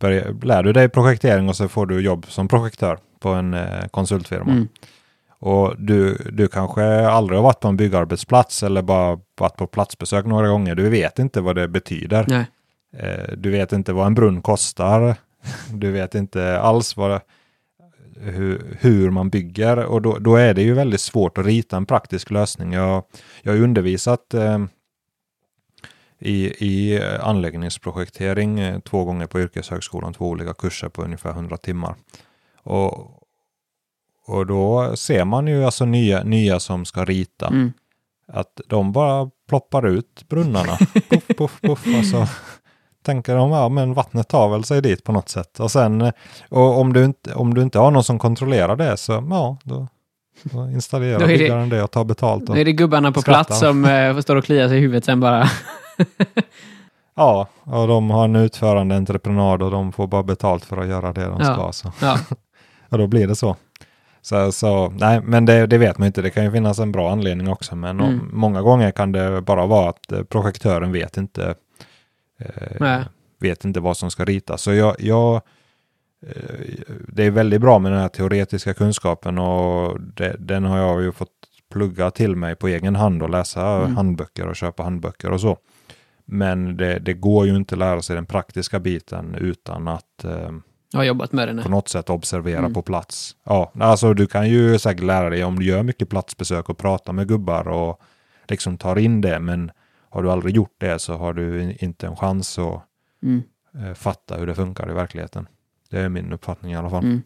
[0.00, 3.88] börjar, lär du dig projektering och så får du jobb som projektör på en eh,
[3.90, 4.52] konsultfirma.
[4.52, 4.68] Mm.
[5.40, 10.26] Och du, du kanske aldrig har varit på en byggarbetsplats eller bara varit på platsbesök
[10.26, 10.74] några gånger.
[10.74, 12.24] Du vet inte vad det betyder.
[12.28, 12.46] Nej.
[12.96, 15.16] Eh, Du vet inte vad en brunn kostar.
[15.72, 17.20] Du vet inte alls vad,
[18.20, 21.86] hur, hur man bygger och då, då är det ju väldigt svårt att rita en
[21.86, 22.72] praktisk lösning.
[22.72, 23.02] Jag,
[23.42, 24.58] jag har undervisat eh,
[26.18, 31.94] i, i anläggningsprojektering eh, två gånger på yrkeshögskolan, två olika kurser på ungefär 100 timmar.
[32.62, 32.92] Och,
[34.26, 37.72] och då ser man ju alltså nya, nya som ska rita Mm.
[38.32, 40.76] att de bara ploppar ut brunnarna.
[41.10, 41.86] puff, puff, puff.
[41.98, 42.26] Och så
[43.02, 45.60] tänker de, ja men vattnet tar väl sig dit på något sätt.
[45.60, 46.12] Och sen,
[46.48, 49.88] och om du inte, om du inte har någon som kontrollerar det så, ja, då,
[50.42, 52.48] då installerar Då är det- byggaren det och tar betalt.
[52.48, 53.44] Och, Nu är det gubbarna på skrattar.
[53.44, 55.48] plats som eh, står och kliar sig i huvudet sen bara.
[57.14, 61.12] Ja, och de har en utförande entreprenad och de får bara betalt för att göra
[61.12, 61.54] det de Ja.
[61.54, 61.72] ska.
[61.72, 61.92] Så.
[62.00, 62.18] Ja.
[62.88, 63.56] Och då blir det så.
[64.22, 66.22] Så, så nej, men det, det vet man inte.
[66.22, 67.76] Det kan ju finnas en bra anledning också.
[67.76, 68.06] Men Mm.
[68.20, 71.54] om, många gånger kan det bara vara att eh, projektören vet inte,
[72.40, 72.76] eh,
[73.40, 74.62] vet inte vad som ska ritas.
[74.62, 75.34] Så jag, jag,
[76.26, 76.32] eh,
[77.08, 81.12] det är väldigt bra med den här teoretiska kunskapen och det, den har jag ju
[81.12, 81.28] fått
[81.72, 83.96] plugga till mig på egen hand och läsa Mm.
[83.96, 85.58] handböcker och köpa handböcker och så.
[86.24, 90.50] Men det, det går ju inte att lära sig den praktiska biten utan att eh,
[90.92, 91.62] Jag har jobbat med det nu.
[91.62, 92.74] på något sätt observera Mm.
[92.74, 93.36] på plats.
[93.44, 97.12] Ja, alltså du kan ju säkert lära dig om du gör mycket platsbesök och pratar
[97.12, 98.00] med gubbar och
[98.48, 99.38] liksom tar in det.
[99.40, 99.70] Men
[100.10, 102.82] har du aldrig gjort det så har du in- inte en chans att
[103.22, 103.42] Mm.
[103.78, 105.46] eh, fatta hur det funkar i verkligheten.
[105.90, 107.04] Det är min uppfattning i alla fall.
[107.04, 107.22] Mm.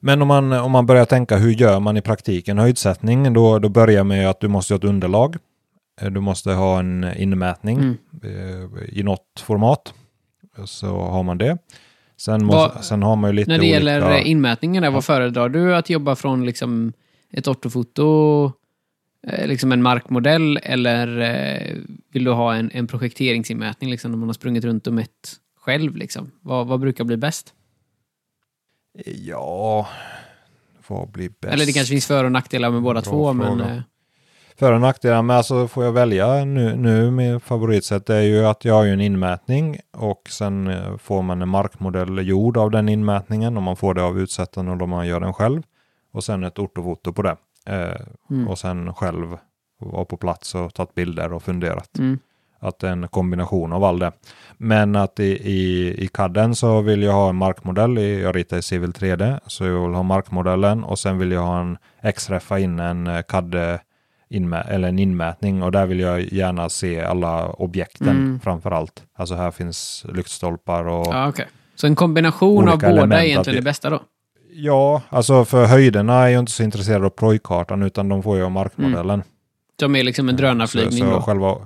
[0.00, 3.68] Men om man, om man börjar tänka hur gör man i praktiken höjdsättning, då, då
[3.68, 5.36] börjar med att du måste ha ett underlag.
[6.00, 7.96] Eh, Du måste ha en inmätning Mm.
[8.22, 9.94] eh, i något format.
[10.64, 11.58] Så har man det.
[12.16, 13.74] Sen, måste, Vad- sen har man ju lite När det olika...
[13.74, 15.76] gäller eh, inmätningen, där, vad föredrar du?
[15.76, 16.92] Att jobba från liksom
[17.30, 18.52] ett ortofoto,
[19.26, 21.76] eh, liksom en markmodell, eller eh,
[22.12, 25.96] vill du ha en, en projekteringsinmätning liksom, när man har sprungit runt och mätt själv?
[25.96, 26.30] Liksom?
[26.40, 27.54] Vad, vad brukar bli bäst?
[29.06, 29.88] Ja,
[30.88, 31.54] vad blir bäst?
[31.54, 33.46] Eller det kanske finns för och nackdelar med båda Bra två, men...
[33.58, 33.74] fråga.
[33.74, 33.80] Eh,
[34.58, 38.64] För och nackdelar, men alltså får jag välja nu, nu min favoritsätt är ju att
[38.64, 42.88] jag har ju en inmätning och sen eh, får man en markmodell gjord av den
[42.88, 45.62] inmätningen och man får det av utsättaren och då man gör den själv.
[46.12, 47.36] Och sen ett ortofoto på det.
[47.66, 48.48] Eh, mm.
[48.48, 49.36] Och sen själv
[49.80, 51.98] vara på plats och tagit bilder och funderat.
[51.98, 52.18] Mm.
[52.58, 54.12] Att det är en kombination av all det.
[54.56, 57.98] Men att i, i, i CADen så vill jag ha en markmodell.
[57.98, 59.40] I, jag ritar i Civil 3D.
[59.46, 61.78] Så jag vill ha markmodellen och sen vill jag ha en
[62.14, 63.54] XRFa in en eh, CAD
[64.28, 68.40] inmä, eller en inmätning och där vill jag gärna se alla objekten Mm.
[68.40, 69.02] framför allt.
[69.16, 71.46] Alltså här finns lyktstolpar och Ja, okej.
[71.74, 74.02] Så en kombination av båda är egentligen det- bästa då?
[74.56, 78.44] ja, alltså för höjderna är jag inte så intresserad av projkartan utan de får ju
[78.44, 79.22] av markmodellen.
[79.80, 81.20] Som är liksom en drönarflygning Så, så då?
[81.22, 81.56] själva...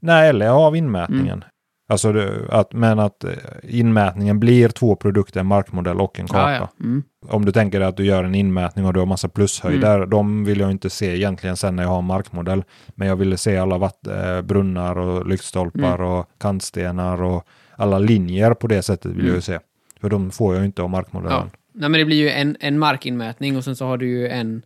[0.00, 1.44] Nej, eller av inmätningen.
[1.92, 1.94] Mm.
[1.94, 3.30] Alltså det, att, men att eh,
[3.62, 6.52] inmätningen blir två produkter, en markmodell och en karta.
[6.52, 6.84] Ja, ja.
[6.84, 7.02] Mm.
[7.28, 10.44] Om du tänker dig att du gör en inmätning och du har massa plushöjder, de
[10.44, 12.64] vill jag inte se egentligen sen när jag har en markmodell.
[12.94, 16.06] Men jag ville se alla vatt, eh, brunnar och lyktstolpar Mm.
[16.06, 17.44] och kantstenar och
[17.76, 19.34] alla linjer på det sättet vill jag Mm.
[19.34, 19.58] ju se.
[20.00, 21.38] För de får jag ju inte av markmodellen.
[21.52, 21.58] Ja.
[21.74, 24.62] Nej, men det blir ju en, en markinmätning och sen så har du ju en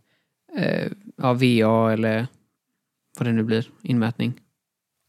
[0.57, 0.87] eh,
[1.21, 2.27] ja, VA eller
[3.19, 4.33] vad det nu blir, inmätning.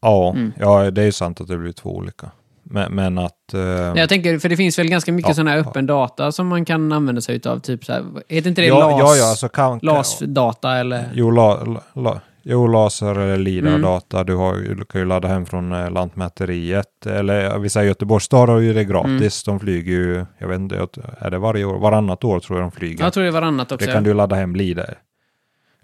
[0.01, 0.53] Ja, Mm.
[0.59, 2.31] ja, det är sant att det blir två olika.
[2.63, 3.53] Men, men att...
[3.53, 3.59] Eh,
[3.95, 5.61] Jag tänker, för det finns väl ganska mycket Ja, sån här ja.
[5.69, 8.79] öppen data som man kan använda sig utav, typ så här, heter inte det ja,
[8.89, 11.09] LAS, ja, ja, alltså kan, LAS-data eller?
[11.13, 13.43] Jo, la, la, la, jo laser eller Mm.
[13.43, 14.23] LIDAR-data.
[14.23, 17.05] Du, har, ju- du kan ju ladda hem från eh, Lantmäteriet.
[17.05, 19.47] Eller ja, vi säger Göteborgs stad har ju det gratis.
[19.47, 19.57] Mm.
[19.57, 20.87] De flyger ju, jag vet inte,
[21.19, 21.79] är det varje år?
[21.79, 23.03] Varannat år tror jag de flyger.
[23.03, 23.85] Jag tror det är varannat också.
[23.87, 24.97] det kan du ladda hem LIDAR.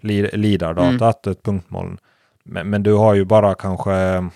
[0.00, 1.32] Li- LIDAR-data, Mm.
[1.32, 1.98] ett punktmoln.
[2.46, 4.28] Men, men du har ju bara kanske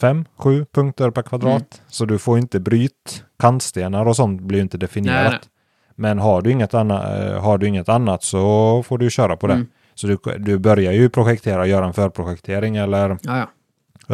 [0.00, 1.74] fem, sju punkter per kvadrat.
[1.74, 1.84] Mm.
[1.88, 3.24] Så du får inte bryt.
[3.38, 5.30] Kantstenar och sånt blir ju inte definierat.
[5.30, 5.48] Nej, nej.
[5.94, 7.02] Men har du, inget annat,
[7.42, 9.54] har du inget annat så får du köra på det.
[9.54, 9.66] Mm.
[9.94, 13.48] Så du, du börjar ju projektera, göra en förprojektering eller Ja, ja.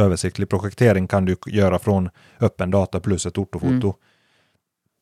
[0.03, 3.95] översiktlig projektering kan du göra från öppen data plus ett ortofoto.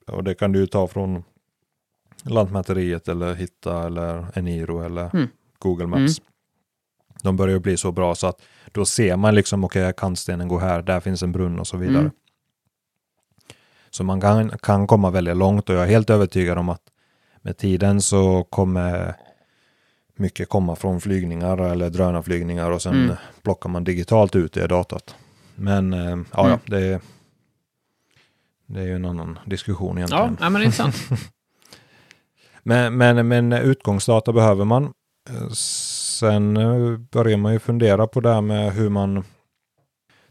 [0.09, 0.17] Mm.
[0.19, 1.25] Och det kan du ta från
[2.23, 5.29] Lantmäteriet eller Hitta eller Eniro eller Mm.
[5.59, 6.21] Google Maps.
[7.27, 8.41] De börjar bli så bra så att
[8.73, 11.99] då ser man liksom, okej, kantstenen går här, där finns en brunn och så vidare.
[11.99, 12.11] Mm.
[13.91, 16.83] Så man kan, kan komma väldigt långt och jag är helt övertygad om att
[17.43, 19.15] med tiden så kommer
[20.17, 23.17] mycket komma från flygningar eller drönarflygningar och sen Mm.
[23.43, 25.15] plockar man digitalt ut det i datat.
[25.55, 26.01] Men eh,
[26.33, 26.51] ja, Mm.
[26.51, 27.01] ja det, är,
[28.67, 30.37] det är ju en annan diskussion egentligen.
[30.41, 30.97] ja, men intressant.
[32.63, 34.93] Men, men, men utgångsdata behöver man.
[36.17, 39.25] Sen eh, börjar man ju fundera på det här med hur man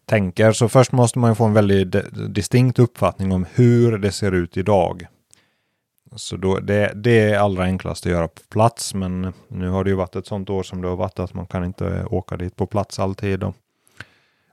[0.05, 0.51] tänker.
[0.51, 1.95] Så först måste man ju få en väldigt
[2.35, 5.07] distinkt uppfattning om hur det ser ut idag.
[6.15, 9.89] Så då, det, det är allra enklast att göra på plats, men nu har det
[9.89, 12.55] ju varit ett sånt år som det har varit att man kan inte åka dit
[12.55, 13.43] på plats alltid.
[13.43, 13.55] Och,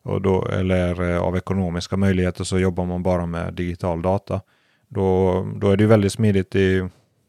[0.02, 4.40] och då, eller eh, av ekonomiska möjligheter så jobbar man bara med digital data.
[4.88, 6.88] Då, då är det ju väldigt smidigt i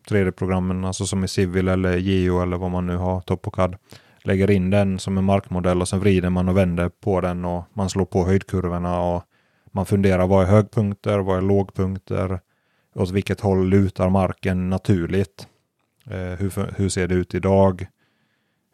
[0.10, 3.76] 3D-programmen, alltså som i Civil eller Geo eller vad man nu har, TopoCAD.
[4.24, 7.64] lägger in den som en markmodell och sen vrider man och vänder på den och
[7.74, 9.24] man slår på höjdkurvorna och
[9.72, 12.40] man funderar vad är högpunkter, vad är lågpunkter,
[12.96, 15.48] åt vilket håll lutar marken naturligt.
[16.06, 17.88] Eh, hur, hur ser det ut idag?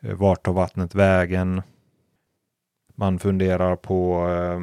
[0.02, 1.62] Eh, vart tar vattnet vägen?
[2.96, 4.60] Man funderar på eh,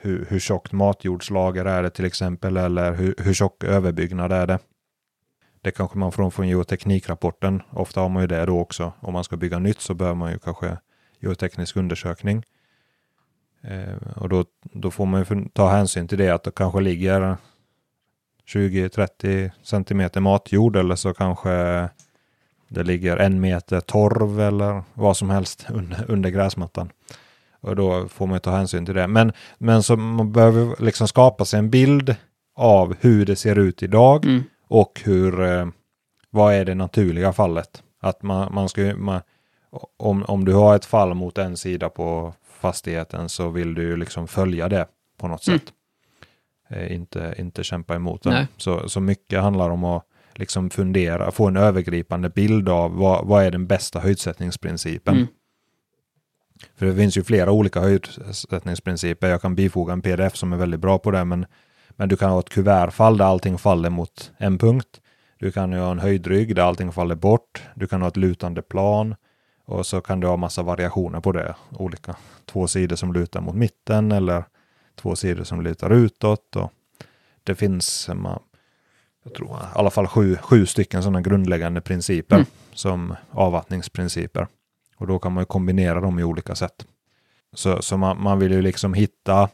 [0.00, 4.58] hur, hur tjockt matjordslager är det till exempel eller hur, hur tjock överbyggnad är det.
[5.62, 7.62] Det kanske man får från geoteknikrapporten.
[7.70, 8.92] Ofta har man ju det då också.
[9.00, 10.76] Om man ska bygga nytt så bör man ju kanske
[11.20, 12.44] geoteknisk undersökning.
[13.62, 17.36] Eh, och då, då får man ju ta hänsyn till det att det kanske ligger
[18.46, 21.88] 20-30 centimeter matjord eller så kanske
[22.68, 26.90] det ligger en meter torv eller vad som helst under, under gräsmattan.
[27.60, 29.06] Och då får man ta hänsyn till det.
[29.06, 32.16] Men, men så man behöver liksom skapa sig en bild
[32.54, 35.66] av hur det ser ut idag mm och hur, eh,
[36.30, 37.82] vad är det naturliga fallet?
[38.00, 39.20] Att man, man ska, man,
[39.96, 44.28] om, om du har ett fall mot en sida på fastigheten så vill du liksom
[44.28, 44.86] följa det
[45.18, 45.58] på något mm.
[45.58, 45.72] sätt.
[46.68, 48.46] Eh, inte, inte kämpa emot den.
[48.56, 50.04] Så, så mycket handlar om att
[50.34, 55.16] liksom fundera, få en övergripande bild av vad, vad är den bästa höjdsättningsprincipen.
[55.16, 55.26] Mm.
[56.76, 59.28] För det finns ju flera olika höjdsättningsprinciper.
[59.28, 61.46] Jag kan bifoga en pdf som är väldigt bra på det, men,
[62.00, 65.00] men du kan ha ett kuvertfall där allting faller mot en punkt.
[65.38, 67.62] Du kan ju ha en höjdrygg där allting faller bort.
[67.74, 69.14] Du kan ha ett lutande plan
[69.64, 71.54] och så kan du ha massa variationer på det.
[71.70, 74.44] Olika två sidor som lutar mot mitten eller
[74.94, 76.56] två sidor som lutar utåt.
[76.56, 76.72] Och
[77.44, 78.10] det finns
[79.24, 82.46] jag tror, i alla fall sju, sju stycken sådana grundläggande principer mm.
[82.72, 84.46] som avvattningsprinciper.
[84.96, 86.86] Och då kan man kombinera dem i olika sätt.
[87.52, 89.48] Så, så man, man vill ju liksom hitta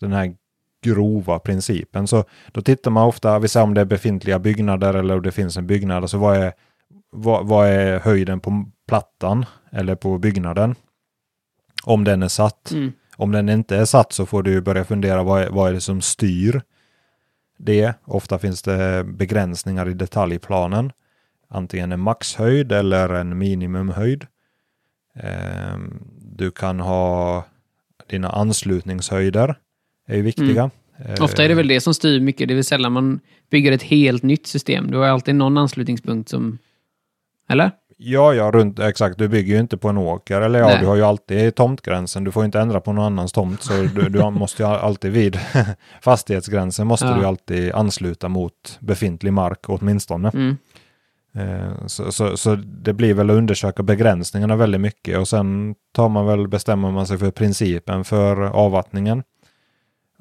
[0.00, 0.36] den här
[0.84, 2.06] grova principen.
[2.06, 5.32] Så då tittar man ofta, vi säger om det är befintliga byggnader eller om det
[5.32, 6.52] finns en byggnad, alltså vad är,
[7.10, 10.74] vad, vad är höjden på plattan eller på byggnaden?
[11.84, 12.70] Om den är satt.
[12.70, 12.92] Mm.
[13.16, 15.80] Om den inte är satt så får du börja fundera vad är, vad är det
[15.80, 16.62] som styr
[17.58, 17.94] det.
[18.04, 20.92] Ofta finns det begränsningar i detaljplanen.
[21.48, 24.26] Antingen en maxhöjd eller en minimumhöjd.
[25.14, 27.44] Ehm, du kan ha
[28.06, 29.58] dina anslutningshöjder.
[30.06, 30.70] Är ju viktiga.
[31.04, 31.16] Mm.
[31.20, 32.48] Ofta är det väl det som styr mycket.
[32.48, 34.90] Det är väl sällan man bygger ett helt nytt system.
[34.90, 36.58] Du har alltid någon anslutningspunkt som...
[37.48, 37.70] Eller?
[37.96, 39.18] Ja, ja, runt, exakt.
[39.18, 40.40] Du bygger ju inte på en åker.
[40.40, 40.78] Eller ja, Nej.
[40.80, 42.24] du har ju alltid tomtgränsen.
[42.24, 43.62] Du får inte ändra på någon annans tomt.
[43.62, 45.38] Så du, du måste ju alltid vid
[46.00, 47.14] fastighetsgränsen måste ja.
[47.14, 50.30] du alltid ansluta mot befintlig mark åtminstone.
[50.34, 50.56] Mm.
[51.34, 56.08] Eh, så, så, så, det blir väl att undersöka begränsningarna väldigt mycket och sen tar
[56.08, 59.22] man väl, bestämmer man sig för principen för avvattningen.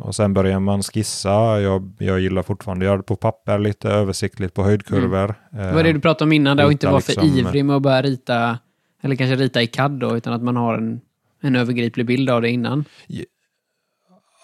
[0.04, 1.62] Och sen börjar man skissa.
[1.62, 5.36] Jag, jag gillar fortfarande att göra det på papper, lite översiktligt på höjdkurvor.
[5.54, 5.68] Mm.
[5.68, 7.76] Det var det du pratade om innan, där, och inte vara för liksom, ivrig med
[7.76, 8.60] att börja rita,
[9.02, 11.02] eller kanske rita i CAD då, utan att man har en,
[11.42, 12.86] en övergriplig bild av det innan.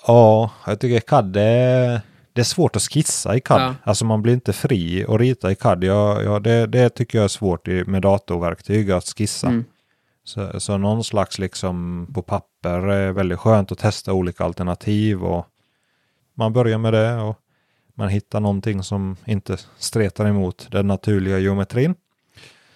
[0.07, 2.01] Ja, jag tycker CAD är,
[2.33, 3.61] det är svårt att skissa i CAD.
[3.61, 3.75] Ja.
[3.83, 5.83] Alltså man blir inte fri att rita i CAD.
[5.83, 9.47] Ja, ja, det, det tycker jag är svårt med datorverktyg att skissa.
[9.47, 9.65] Mm.
[10.29, 15.45] Så, så någon slags liksom på papper är väldigt skönt att testa olika alternativ och
[16.33, 17.35] man börjar med det och
[17.95, 21.95] man hittar någonting som inte stretar emot den naturliga geometrin.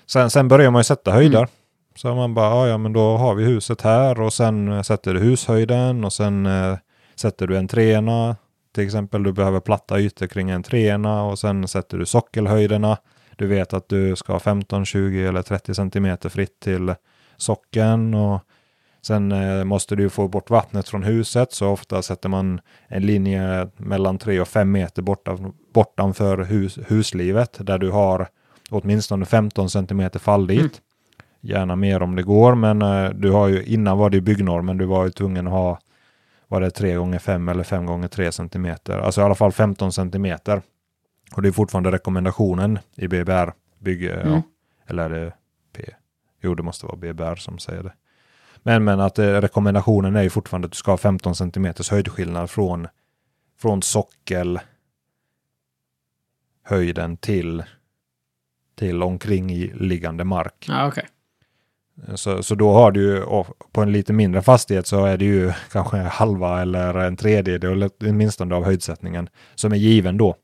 [0.06, 1.38] Sen, sen börjar man ju sätta höjder.
[1.38, 1.50] Mm.
[1.96, 6.04] Så man bara, ja men då har vi huset här och sen sätter du hushöjden
[6.04, 6.78] och sen eh,
[7.16, 8.36] sätter du en trena.
[8.76, 12.98] Till exempel du behöver platta ytor kring en trena och sen sätter du sockelhöjderna.
[13.36, 16.94] Du vet att du ska ha 15, 20 eller 30 centimeter fritt till
[17.38, 18.41] socken och
[19.02, 23.69] sen eh, måste du få bort vattnet från huset så ofta sätter man en linje
[23.78, 28.28] mellan 3 och 5 meter bortan, bortanför hus, huslivet där du har
[28.69, 30.60] åtminstone 15 centimeter fall dit.
[30.60, 30.72] Mm.
[31.41, 34.78] Gärna mer om det går, men eh, du har ju innan var det byggnormen.
[34.78, 35.80] Du var ju tvungen att ha
[36.48, 39.91] var det 3 gånger 5 eller 5 gånger 3 centimeter, alltså i alla fall 15
[39.91, 40.62] centimeter.
[41.36, 44.32] Och det är fortfarande rekommendationen i BBR bygg, mm.
[44.32, 44.41] ja,
[44.88, 45.34] eller
[46.43, 47.93] Jo, det måste vara BBR som säger det.
[48.58, 52.49] Men, men att eh, rekommendationen är ju fortfarande att du ska ha 15 cm höjdskillnad
[52.49, 52.88] från,
[53.62, 54.60] från sockel
[56.63, 57.63] höjden till,
[58.75, 60.65] till omkringliggande mark.
[60.67, 61.04] Ja, okay.
[62.15, 63.23] Så, så då har du ju,
[63.71, 68.56] på en lite mindre fastighet så är det ju kanske halva eller en tredjedel åtminstone
[68.56, 70.35] av höjdsättningen som är given då.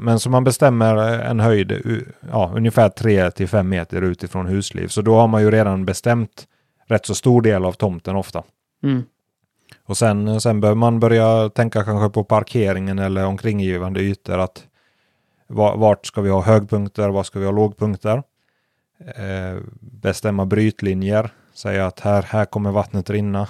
[0.00, 1.82] Men så man bestämmer en höjd
[2.30, 4.88] ja, ungefär 3 till 5 meter utifrån husliv.
[4.88, 6.46] Så då har man ju redan bestämt
[6.86, 8.42] rätt så stor del av tomten ofta.
[8.82, 9.02] Mm.
[9.84, 14.38] Och sen, sen behöver man börja tänka kanske på parkeringen eller omkringgivande ytor.
[14.38, 14.66] Att
[15.46, 18.22] vart ska vi ha högpunkter, var ska vi ha lågpunkter?
[18.98, 21.30] Eh, bestämma brytlinjer.
[21.54, 23.48] säga att här, här kommer vattnet rinna.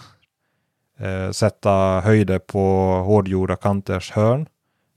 [0.98, 2.60] Eh, sätta höjder på
[3.06, 4.46] hårdgjorda kanters hörn,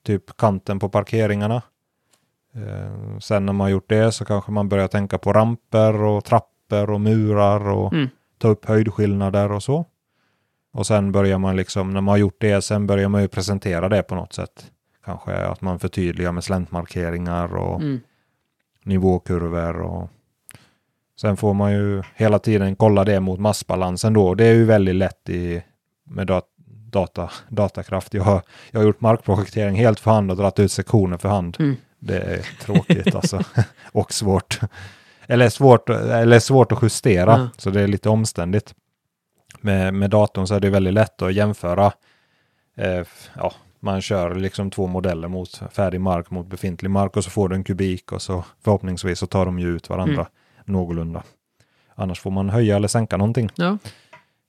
[0.04, 1.62] typ kanten på parkeringarna.
[2.56, 6.90] Eh, sen när man gjort det så kanske man börjar tänka på ramper och trappor
[6.90, 8.10] och murar och Mm.
[8.38, 9.86] ta upp höjdskillnader och så.
[10.74, 13.90] Och sen börjar man liksom, när man har gjort det, sen börjar man ju presentera
[13.90, 14.72] det på något sätt.
[15.06, 18.00] Kanske att man förtydligar med släntmarkeringar och Mm.
[18.84, 20.10] nivåkurvor och
[21.22, 24.36] sen får man ju hela tiden kolla det mot massbalansen då.
[24.36, 25.64] Det är ju väldigt lätt i,
[26.04, 26.46] med dat
[26.94, 28.14] data, datakraft.
[28.14, 28.42] Jag har,
[28.72, 31.58] jag har gjort markprojektering helt för hand och dragit ut sektioner för hand.
[31.60, 31.76] Mm.
[32.00, 33.42] Det är tråkigt alltså.
[33.92, 34.60] och svårt.
[35.28, 37.50] Eller svårt, eller svårt att justera, Ja.
[37.58, 38.76] så det är lite omständigt.
[39.62, 41.92] Med, med datorn så är det väldigt lätt att jämföra.
[42.78, 47.30] Eh, ja, man kör liksom två modeller mot färdig mark mot befintlig mark och så
[47.30, 50.26] får du en kubik och så förhoppningsvis så tar de ju ut varandra Mm.
[50.66, 51.24] någorlunda.
[51.96, 53.50] Annars får man höja eller sänka någonting.
[53.56, 53.78] Ja.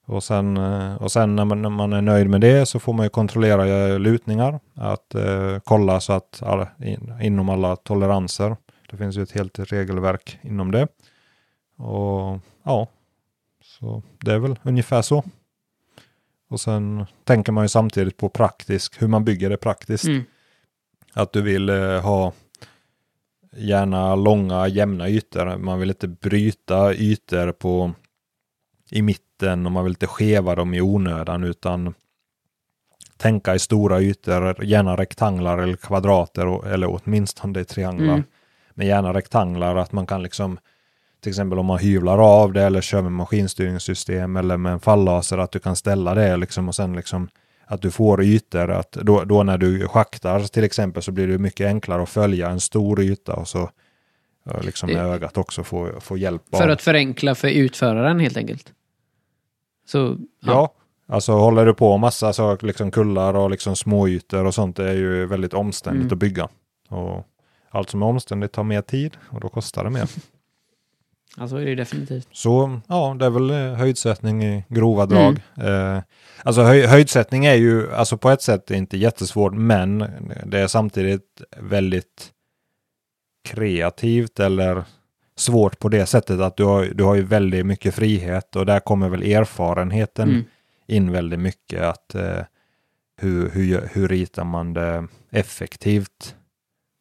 [0.06, 2.92] Och sen, eh, och sen när, man, när man är nöjd med det så får
[2.92, 4.60] man ju kontrollera eh, lutningar.
[4.74, 8.56] Att eh, kolla så att alla, in, inom alla toleranser.
[8.90, 10.88] Det finns ju ett helt regelverk inom det.
[11.76, 12.88] Och ja,
[13.62, 15.24] så det är väl ungefär så.
[16.48, 20.04] Och sen tänker man ju samtidigt på praktisk, hur man bygger det praktiskt.
[20.04, 20.24] Mm.
[21.12, 22.32] Att du vill eh, ha
[23.56, 25.56] gärna långa jämna ytor.
[25.56, 27.92] Man vill inte bryta ytor på
[28.90, 31.94] i mitten och man vill inte skeva dem i onödan utan
[33.16, 38.14] tänka i stora ytor, gärna rektanglar eller kvadrater eller åtminstone trianglar.
[38.14, 38.24] Mm.
[38.74, 40.58] Men gärna rektanglar att man kan liksom
[41.20, 45.38] till exempel om man hyvlar av det eller kör med maskinstyrningssystem eller med en fallaser
[45.38, 47.28] att du kan ställa det liksom och sen liksom
[47.66, 51.38] att du får ytor att då, då när du schaktar till exempel så blir det
[51.38, 53.70] mycket enklare att följa en stor yta och så
[54.62, 56.70] liksom med ögat också få, få hjälp För av.
[56.70, 58.72] att förenkla för utföraren helt enkelt.
[59.86, 60.72] Så, Ja,
[61.08, 64.94] alltså håller du på massa så liksom kullar och liksom småytor och sånt det är
[64.94, 66.12] ju väldigt omständigt Mm.
[66.12, 66.48] att bygga.
[66.88, 67.26] Och
[67.70, 70.08] allt som är omständigt tar mer tid och då kostar det mer.
[71.36, 72.28] Ja, så är det ju definitivt.
[72.32, 75.40] Så ja, det är väl eh, höjdsättning i grova drag.
[75.56, 75.98] Eh,
[76.42, 79.98] alltså höj, höjdsättning är ju alltså på ett sätt inte jättesvårt men
[80.46, 82.30] det är samtidigt väldigt
[83.48, 84.84] kreativt eller
[85.36, 88.80] svårt på det sättet att du har, du har ju väldigt mycket frihet och där
[88.80, 90.44] kommer väl erfarenheten Mm.
[90.86, 92.40] in väldigt mycket att eh,
[93.16, 96.36] hur, hur, hur ritar man det effektivt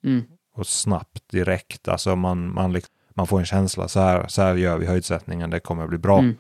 [0.06, 0.24] Mm.
[0.56, 1.88] och snabbt direkt.
[1.88, 2.82] Alltså man, man,
[3.16, 6.20] man får en känsla, så här, så här gör vi höjdsättningen, det kommer bli bra.
[6.20, 6.36] Mm.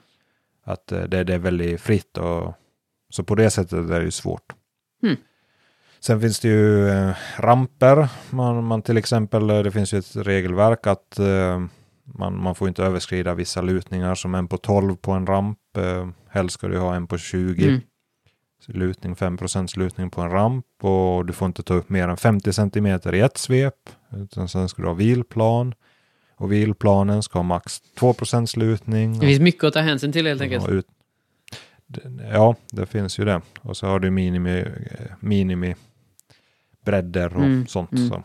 [0.63, 2.53] Att eh, det, det är väldigt fritt och
[3.09, 4.53] så på det sättet är det ju svårt.
[5.03, 5.15] Mm.
[5.99, 8.07] Sen finns det ju eh, ramper.
[8.29, 11.65] Man, man till exempel, eh, det finns ju ett regelverk att eh,
[12.05, 15.59] man, man får inte överskrida vissa lutningar som en på 12 på en ramp.
[15.77, 17.67] Eh, helst ska du ha en på 20.
[17.67, 17.81] Mm.
[18.67, 19.37] Lutning 5
[19.77, 23.19] lutning på en ramp och du får inte ta upp mer än 50 cm i
[23.19, 23.89] ett svep.
[24.15, 25.73] Utan sen ska du ha vilplan.
[26.35, 29.19] Och vilplanen ska ha max 2% lutning.
[29.19, 30.69] Det finns mycket att ta hänsyn till helt enkelt.
[30.69, 30.87] ut,
[32.31, 33.41] ja, det finns ju det.
[33.61, 34.65] Och så har du minimi,
[35.19, 35.75] minimi
[36.85, 37.91] bredder och Mm, sånt.
[37.91, 38.09] mm.
[38.09, 38.23] Så.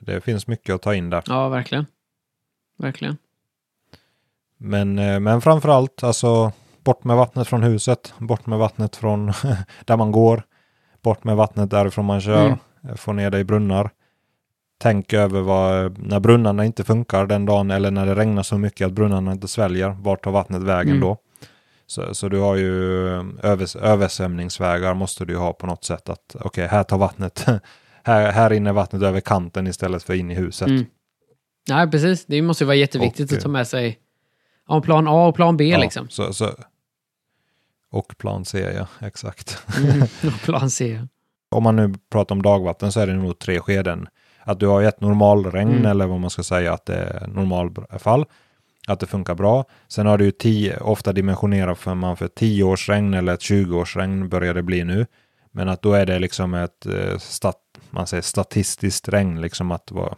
[0.00, 1.22] Det finns mycket att ta in där.
[1.26, 1.86] Ja, verkligen.
[2.78, 3.16] Verkligen.
[4.58, 6.52] Men, eh, men framför allt, alltså
[6.84, 9.26] bort med vattnet från huset, bort med vattnet från
[9.84, 10.42] där man går,
[11.02, 12.58] bort med vattnet därifrån man kör, Mm.
[12.88, 13.90] eh, få ner det i brunnar.
[14.78, 18.86] Tänk över vad, när brunnarna inte funkar den dagen eller när det regnar så mycket
[18.86, 21.00] att brunnarna inte sväljer, vart tar vattnet vägen Mm.
[21.00, 21.16] då?
[21.86, 26.08] Så, så du har ju eh, övers, översvämningsvägar måste du ju ha på något sätt
[26.08, 27.46] att okej, här tar vattnet,
[28.04, 30.68] här, här rinner vattnet över kanten istället för in i huset.
[30.68, 30.84] Mm.
[31.68, 32.26] Nej, precis.
[32.26, 33.98] Det måste ju vara jätteviktigt Och, att ta med sig
[34.68, 36.08] ja, plan A och plan B Ja, liksom.
[36.08, 36.50] Så, så,
[37.90, 39.58] och plan C, ja, exakt.
[39.78, 40.06] Mm.
[40.44, 41.00] Plan C.
[41.50, 44.08] om man nu pratar om dagvatten så är det nog tre skeden.
[44.46, 45.86] Att du har ett normalregn Mm.
[45.86, 48.24] eller vad man ska säga att det är normalfall.
[48.86, 49.64] Att det funkar bra.
[49.88, 53.40] Sen har du ju tio, ofta dimensionerat för man för 10 års regn eller ett
[53.42, 55.06] 20 års regn börjar det bli nu.
[55.52, 57.56] Men att då är det liksom ett eh, stat,
[57.90, 60.14] man säger statistiskt regn, liksom att vara eh,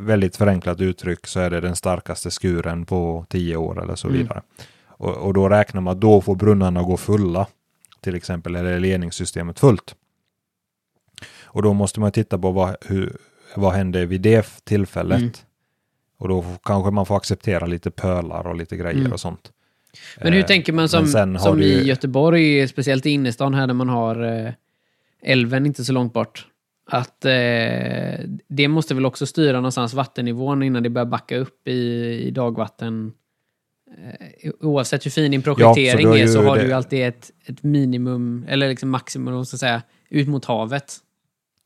[0.00, 4.18] väldigt förenklat uttryck så är det den starkaste skuren på 10 år eller så Mm.
[4.20, 4.42] vidare.
[4.86, 7.46] Och, och då räknar man att då får brunnarna gå fulla.
[8.00, 9.94] Till exempel är ledningssystemet fullt.
[11.42, 13.16] Och då måste man titta på vad, hur,
[13.56, 15.18] vad händer vid det tillfället.
[15.20, 15.32] Mm.
[16.18, 19.12] Och då kanske man får acceptera lite pölar och lite grejer Mm.
[19.12, 19.52] och sånt.
[20.20, 21.06] Men hur Eh, tänker man som,
[21.38, 24.52] som du i Göteborg, speciellt i innerstan här där man har eh,
[25.22, 26.46] älven inte så långt bort.
[26.90, 27.30] Att eh,
[28.48, 31.72] det måste väl också styra någonstans vattennivån innan det börjar backa upp i,
[32.26, 33.12] i dagvatten
[34.42, 37.30] eh, oavsett hur fin din projektering Ja, så är så har det- du alltid ett,
[37.46, 40.96] ett minimum, eller liksom maximum, man ska säga, ut mot havet.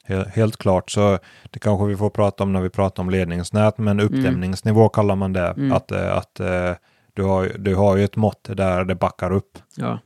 [0.06, 1.18] He- Helt klart, så
[1.50, 5.32] det kanske vi får prata om när vi pratar om ledningsnät, men uppdämningsnivå kallar man
[5.32, 5.46] det.
[5.48, 5.72] Mm.
[5.72, 6.72] Att, eh, att eh,
[7.12, 9.58] du, har, du har ju ett mått där det backar upp.
[9.76, 9.98] Ja.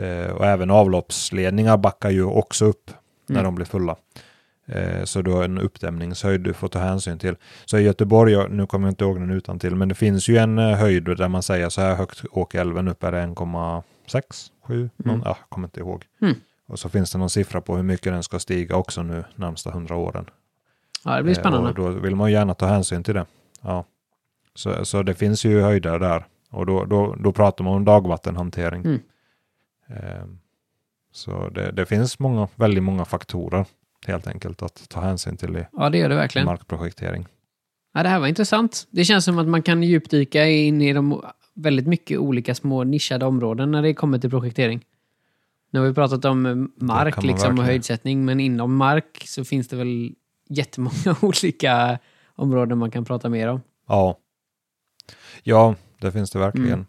[0.00, 2.90] Eh, och även avloppsledningar backar ju också upp
[3.26, 3.44] när Mm.
[3.44, 3.96] de blir fulla.
[4.66, 7.36] Eh, så du har en uppdämningshöjd du får ta hänsyn till.
[7.64, 10.36] Så i Göteborg, nu kommer jag inte ihåg den utan till, men det finns ju
[10.36, 14.50] en eh, höjd där man säger så här högt åker älven upp är det 1,6,
[14.62, 15.22] 7, någon, Mm.
[15.26, 16.04] jag kommer inte ihåg.
[16.20, 16.34] Mm.
[16.66, 19.70] Och så finns det någon siffra på hur mycket den ska stiga också nu närmsta
[19.70, 20.26] hundra åren.
[21.04, 21.68] ja, det blir Eh, spännande.
[21.68, 23.26] Och då vill man gärna ta hänsyn till det.
[23.60, 23.84] Ja.
[24.54, 26.24] Så, så det finns ju höjder där.
[26.50, 28.80] Och då, då, då pratar man om dagvattenhantering.
[28.84, 29.00] Mm.
[29.88, 30.24] Eh,
[31.12, 33.66] så det, det finns många, väldigt många faktorer
[34.06, 36.46] helt enkelt att ta hänsyn till i Ja, det gör det verkligen.
[36.46, 37.26] markprojektering.
[37.94, 38.86] Ja, det här var intressant.
[38.90, 41.22] Det känns som att man kan djupdyka in i de
[41.54, 44.84] väldigt mycket olika små nischade områden när det kommer till projektering.
[45.70, 49.76] Nu har vi pratat om mark liksom, och höjdsättning, men inom mark så finns det
[49.76, 50.14] väl
[50.48, 51.98] jättemånga olika
[52.34, 53.60] områden man kan prata mer om.
[53.88, 54.18] Ja.
[55.42, 56.72] ja, det finns det verkligen.
[56.72, 56.86] Mm.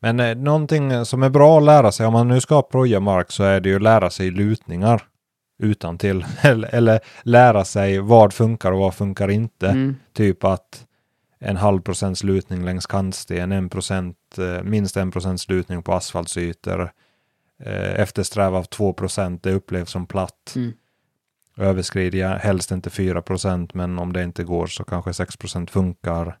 [0.00, 3.30] Men eh, någonting som är bra att lära sig, om man nu ska proja mark
[3.30, 5.02] så är det ju att lära sig lutningar
[5.60, 9.68] utan till eller, eller lära sig vad funkar och vad funkar inte.
[9.68, 9.96] Mm.
[10.12, 10.86] Typ att
[11.38, 16.90] en halv procents lutning längs kantsten, en procent, eh, minst en procents lutning på asfaltsytor.
[17.64, 20.52] Eh, eftersträva av 2 procent, det upplevs som platt.
[20.56, 20.72] Mm.
[21.56, 26.38] Överskrider helst inte 4 procent, men om det inte går så kanske 6 procent funkar.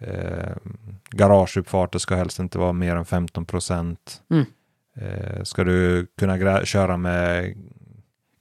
[0.00, 0.56] Eh,
[1.10, 4.22] garageuppfarter ska helst inte vara mer än 15 procent.
[4.30, 4.46] Mm.
[4.96, 7.54] Eh, ska du kunna köra med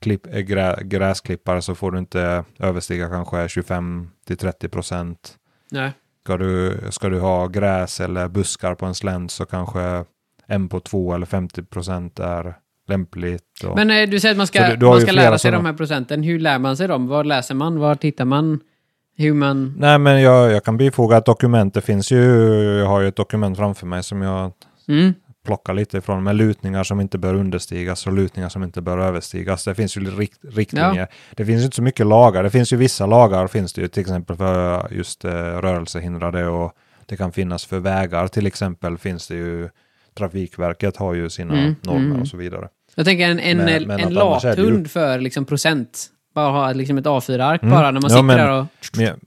[0.04, 5.36] klipp, äh, grä, gräsklippare så får du inte överstiga kanske 25 till 30 procent.
[5.72, 5.92] Nej.
[6.24, 10.06] Ska du, ska du ha gräs eller buskar på en slänt så kanske
[10.48, 12.56] en på två eller 50 procent är
[12.88, 13.64] lämpligt.
[13.68, 15.58] Och, Men eh, du säger att man ska, du- du man ska lära sig sådana.
[15.58, 16.24] de här procenten.
[16.24, 17.08] Hur lär man sig dem?
[17.08, 17.80] Var läser man?
[17.80, 18.60] Var tittar man?
[19.18, 19.74] Hur man...
[19.78, 21.74] Nej men jag, jag kan bifoga ett dokument.
[21.74, 22.24] Det finns ju,
[22.80, 24.52] jag har ju ett dokument framför mig som jag
[24.88, 25.14] Mm.
[25.44, 29.64] Plockar lite ifrån med lutningar som inte bör understigas och lutningar som inte bör överstigas.
[29.66, 31.08] Det finns ju rikt, riktlinjer.
[31.36, 32.44] Det finns inte så mycket lagar.
[32.44, 36.74] Det finns ju vissa lagar finns det ju till exempel för just eh, rörelsehindrade och
[37.06, 39.70] det kan finnas för vägar till exempel finns det ju
[40.18, 42.22] Trafikverket har ju sina Mm, normer mm.
[42.22, 42.68] och så vidare.
[42.96, 46.08] Jag tänker en, en, Men- men en det ju- lathund för liksom procent.
[46.36, 47.76] Bara ha liksom ett A4-ark Mm.
[47.76, 48.66] bara när man Ja, sitter men- där och...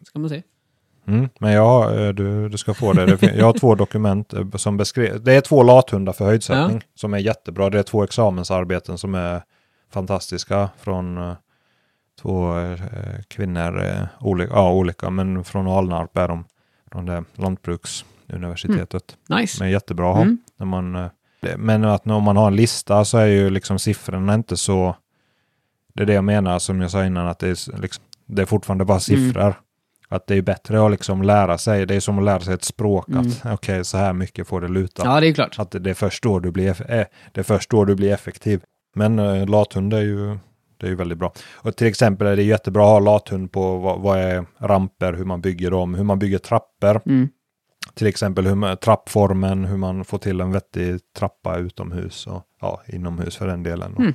[0.07, 0.43] Ska man se?
[1.07, 3.23] Mm, men jag, eh, du, du ska få det.
[3.37, 5.19] jag har två dokument eh, som beskriver.
[5.19, 7.71] Det är två lathundar för höjdsättning som är jättebra.
[7.71, 9.43] Det är två examensarbeten som är
[9.93, 11.35] fantastiska från eh,
[12.21, 12.55] två
[13.29, 13.83] kvinnor.
[14.21, 16.45] Olika, ja, olika, men från Alnarp är de.
[16.93, 19.17] Från det lantbruksuniversitetet.
[19.29, 19.63] Nice.
[19.63, 20.23] Men jättebra att ha.
[20.23, 20.39] Mm.
[20.57, 21.11] När man,
[21.57, 24.97] men att när man har en lista så är ju liksom siffrorna inte så...
[25.95, 28.47] Det är det jag menar som jag sa innan att det är, liksom, det är
[28.47, 29.55] fortfarande bara siffror.
[30.09, 31.87] Att det är bättre att liksom lära sig.
[31.87, 33.09] Det är som att lära sig ett språk.
[33.09, 33.21] Mm.
[33.21, 35.03] Att okej, så här mycket får det luta.
[35.05, 35.59] Ja, det är klart.
[35.59, 38.63] Att det, är först då du blir, eh, det först då du blir effektiv.
[38.95, 40.39] Men eh, lathund är ju,
[40.77, 41.33] det är ju väldigt bra.
[41.55, 45.25] Och till exempel är det jättebra att ha lathund på vad, vad är ramper, hur
[45.25, 47.01] man bygger dem, hur man bygger trappor.
[47.07, 47.29] Mm.
[47.95, 52.83] Till exempel hur man, trappformen, hur man får till en vettig trappa utomhus och ja,
[52.87, 53.95] inomhus för den delen.
[53.95, 54.13] Och Mm.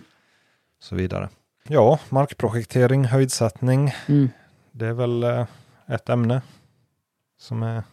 [0.79, 1.29] så vidare.
[1.67, 3.93] Ja, markprojektering, höjdsättning.
[4.07, 4.29] Mm.
[4.71, 5.45] Det är väl eh,
[5.91, 6.41] ett ämne
[7.39, 7.83] som är...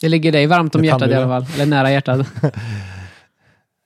[0.00, 1.54] Det ligger dig varmt om hjärtat i alla fall.
[1.54, 2.26] Eller nära hjärtat.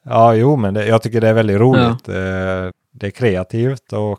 [0.04, 2.08] Ja, jo, men det, jag tycker det är väldigt roligt.
[2.08, 2.14] Eh,
[2.94, 4.18] Det är kreativt och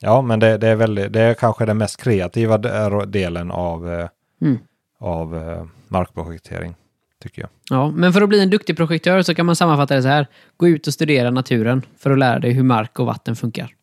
[0.00, 3.90] ja, men det, det är väldigt, det är kanske den mest kreativa de- delen av,
[3.92, 4.08] eh,
[4.42, 4.58] Mm.
[5.00, 6.74] av eh, markprojektering,
[7.22, 7.50] tycker jag.
[7.70, 10.26] Ja, men för att bli en duktig projektör så kan man sammanfatta det så här.
[10.56, 13.74] Gå ut och studera naturen för att lära dig hur mark och vatten funkar.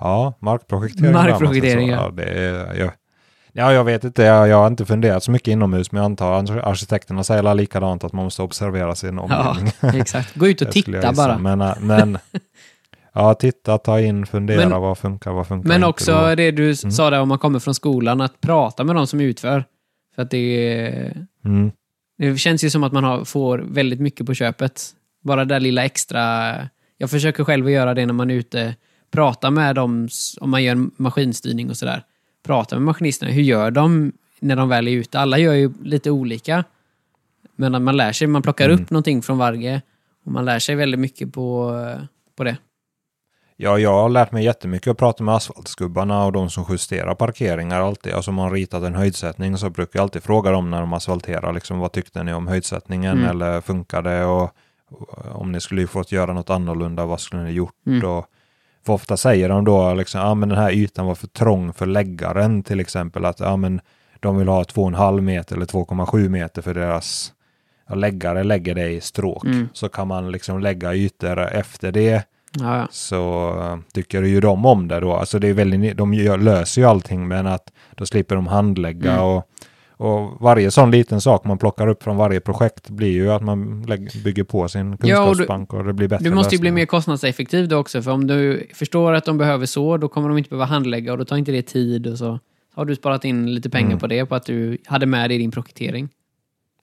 [0.00, 1.12] Ja, markprojektering.
[1.12, 2.02] Markprojektering, där, ja.
[2.04, 2.10] ja.
[2.10, 2.90] Det är, jag,
[3.52, 6.32] ja, jag vet inte, jag, jag har inte funderat så mycket inomhus, men jag antar
[6.32, 9.72] att arkitekterna säger alla likadant att man måste observera sin Ja, omgivning.
[10.00, 10.34] exakt.
[10.34, 11.38] Gå ut och titta bara.
[11.38, 12.18] Men, äh, men
[13.12, 16.34] ja, titta, ta in, fundera, Men- vad funkar, vad funkar Men inte också då?
[16.34, 16.74] det du Mm.
[16.76, 19.64] sa där om man kommer från skolan, att prata med de som utför.
[20.14, 21.12] För att det,
[21.44, 21.70] Mm,
[22.18, 24.82] det känns ju som att man har, får väldigt mycket på köpet.
[25.24, 26.54] Bara det där lilla extra...
[26.96, 28.74] Jag försöker själv att göra det när man är ute.
[29.10, 30.08] Prata med dem,
[30.40, 32.04] om man gör maskinstyrning och sådär.
[32.46, 33.32] Prata med maskinisterna.
[33.32, 35.18] Hur gör de när de väl är ute?
[35.20, 36.64] Alla gör ju lite olika.
[37.56, 38.82] Men man lär sig, man plockar Mm.
[38.82, 39.82] upp någonting från varje.
[40.24, 41.72] Och man lär sig väldigt mycket på,
[42.36, 42.56] på det.
[43.56, 47.80] Ja, jag har lärt mig jättemycket att prata med asfaltskubbarna och de som justerar parkeringar
[47.80, 48.12] alltid.
[48.12, 51.52] Alltså om man ritat en höjdsättning så brukar jag alltid fråga dem när de asfalterar,
[51.52, 53.30] liksom vad tyckte ni om höjdsättningen Mm.
[53.30, 54.50] eller funkar det och,
[54.90, 57.86] och om ni skulle fått göra något annorlunda, vad skulle ni gjort?
[57.86, 58.08] Mm.
[58.10, 58.26] Och,
[58.86, 61.86] för ofta säger de då liksom, ja men den här ytan var för trång för
[61.86, 63.80] läggaren till exempel, att ja men
[64.20, 67.32] de vill ha 2,5 meter eller 2,7 meter för deras
[67.88, 69.44] ja, läggare lägger det i stråk.
[69.44, 69.68] Mm.
[69.72, 72.26] Så kan man liksom lägga ytor efter det
[72.58, 72.88] Ja, ja.
[72.90, 75.12] så eh, tycker ju de om det då.
[75.12, 79.24] Alltså det är väldigt, de löser ju allting men att då slipper de handlägga Mm.
[79.24, 79.48] och,
[80.00, 83.82] och varje sån liten sak man plockar upp från varje projekt blir ju att man
[84.24, 86.68] bygger på sin Ja, och du- kunskapsbank och, det blir bättre Du måste ju bli
[86.70, 86.80] lösningar.
[86.82, 90.38] mer kostnadseffektiv då också, för om du förstår att de behöver så, då kommer de
[90.38, 92.38] inte behöva handlägga och då tar inte det tid och så
[92.74, 93.98] har du sparat in lite pengar Mm.
[93.98, 96.08] på det, på att du hade med det i din projektering.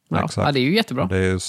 [0.10, 0.46] Ja, Exakt.
[0.48, 1.06] ja det är ju jättebra.
[1.06, 1.40] Det är ju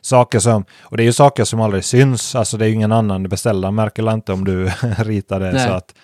[0.00, 2.34] saker som, och det är ju saker som aldrig syns.
[2.34, 4.64] Alltså det är ju ingen annan beställare märker inte om du
[4.98, 5.94] ritar det så att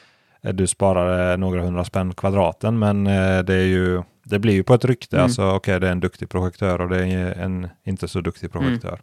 [0.42, 2.78] eh, du sparar eh, några hundra spänn kvadraten.
[2.78, 5.16] Men eh, det är ju, det blir ju på ett rykte.
[5.16, 5.24] Mm.
[5.24, 8.64] Alltså okej, det är en duktig projektör och det är en inte så duktig Mm.
[8.64, 9.00] projektör.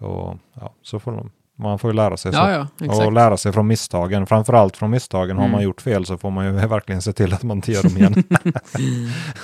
[0.00, 2.38] Och ja, så får de, man får ju lära sig så.
[2.38, 4.26] Ja, ja, och lära sig från misstagen.
[4.26, 5.36] Framförallt från misstagen.
[5.36, 5.52] Har Mm.
[5.52, 7.96] man gjort fel så får man ju verkligen se till att man inte gör dem
[7.96, 8.24] igen.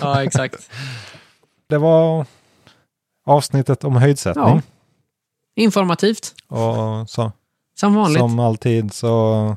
[0.00, 0.70] Ja, exakt.
[1.68, 2.26] det var
[3.26, 4.44] avsnittet om höjdsättning.
[4.44, 4.60] Ja.
[5.56, 7.32] Informativt, Och så,
[7.80, 8.18] som vanligt.
[8.18, 9.56] Som alltid så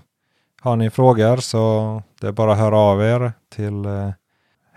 [0.61, 4.09] har ni frågor så det är bara att höra av er till eh,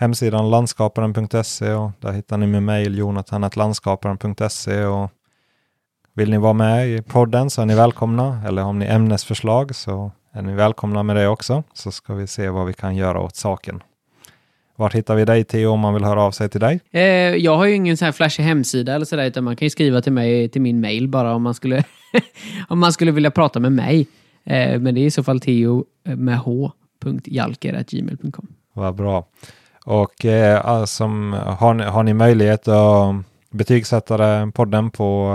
[0.01, 5.11] hemsidan landskaparen.se och där hittar ni min mejl jonathanatlandskaparen.se och
[6.15, 10.13] vill ni vara med i podden så är ni välkomna eller om ni ämnesförslag så
[10.33, 13.37] är ni välkomna med det också så ska vi se vad vi kan göra åt
[13.37, 13.83] saken.
[14.77, 16.81] Vart hittar vi dig Theo om man vill höra av sig till dig?
[16.91, 17.03] Eh,
[17.37, 20.01] jag har ju ingen så här flashig hemsida eller sådär, utan man kan ju skriva
[20.01, 21.85] till mig till min mail bara om man skulle,
[22.69, 24.07] om man skulle vilja prata med mig.
[24.45, 28.47] Eh, men det är i så fall teo med h.jalker.gmail.com.
[28.73, 29.27] Vad bra.
[29.91, 33.15] Och eh, alltså, har, ni, har ni möjlighet att
[33.51, 35.33] betygsätta podden på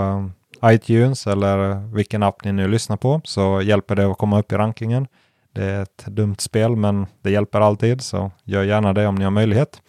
[0.62, 4.52] eh, iTunes eller vilken app ni nu lyssnar på så hjälper det att komma upp
[4.52, 5.06] i rankingen.
[5.54, 9.24] Det är ett dumt spel men det hjälper alltid så gör gärna det om ni
[9.24, 9.80] har möjlighet.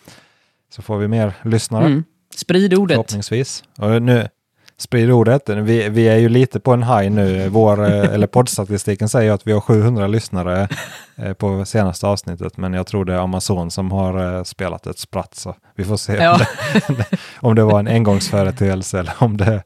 [0.69, 2.03] Så får vi mer lyssnare Mm.
[2.35, 2.95] Sprid ordet.
[2.95, 3.63] förhoppningsvis.
[3.77, 4.27] Och nu,
[4.79, 5.49] sprid ordet.
[5.49, 7.49] Vi, vi är ju lite på en high nu.
[7.49, 10.67] Vår, eh, eller poddstatistiken säger att vi har 700 lyssnare
[11.15, 12.57] eh, på senaste avsnittet.
[12.57, 15.35] Men jag tror det är Amazon som har eh, spelat ett spratt.
[15.35, 16.39] Så vi får se Ja.
[16.87, 17.05] om, det,
[17.39, 19.63] om det var en engångsföreteelse eller om det,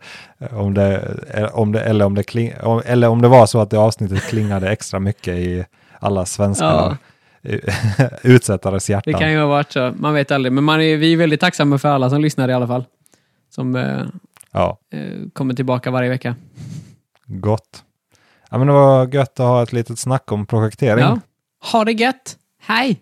[0.52, 1.16] om det,
[1.54, 2.54] om det, eller, om det kling,
[2.86, 5.66] eller om det var så att det avsnittet klingade extra mycket i
[6.00, 6.98] alla svenska Ja.
[8.24, 9.14] utsättares Det hjärtan.
[9.14, 9.94] kan ju ha varit så.
[9.96, 10.52] Man vet aldrig.
[10.54, 12.86] Men man är, vi är väldigt tacksamma för alla som lyssnar i alla fall.
[13.56, 13.76] Som
[14.54, 16.36] Ja, eh, kommer tillbaka varje vecka.
[17.26, 17.84] gott.
[18.50, 21.04] Ja, men det var gött att ha ett litet snack om projektering.
[21.04, 21.20] Ja.
[21.72, 22.38] Ha det gött!
[22.60, 23.00] Hej!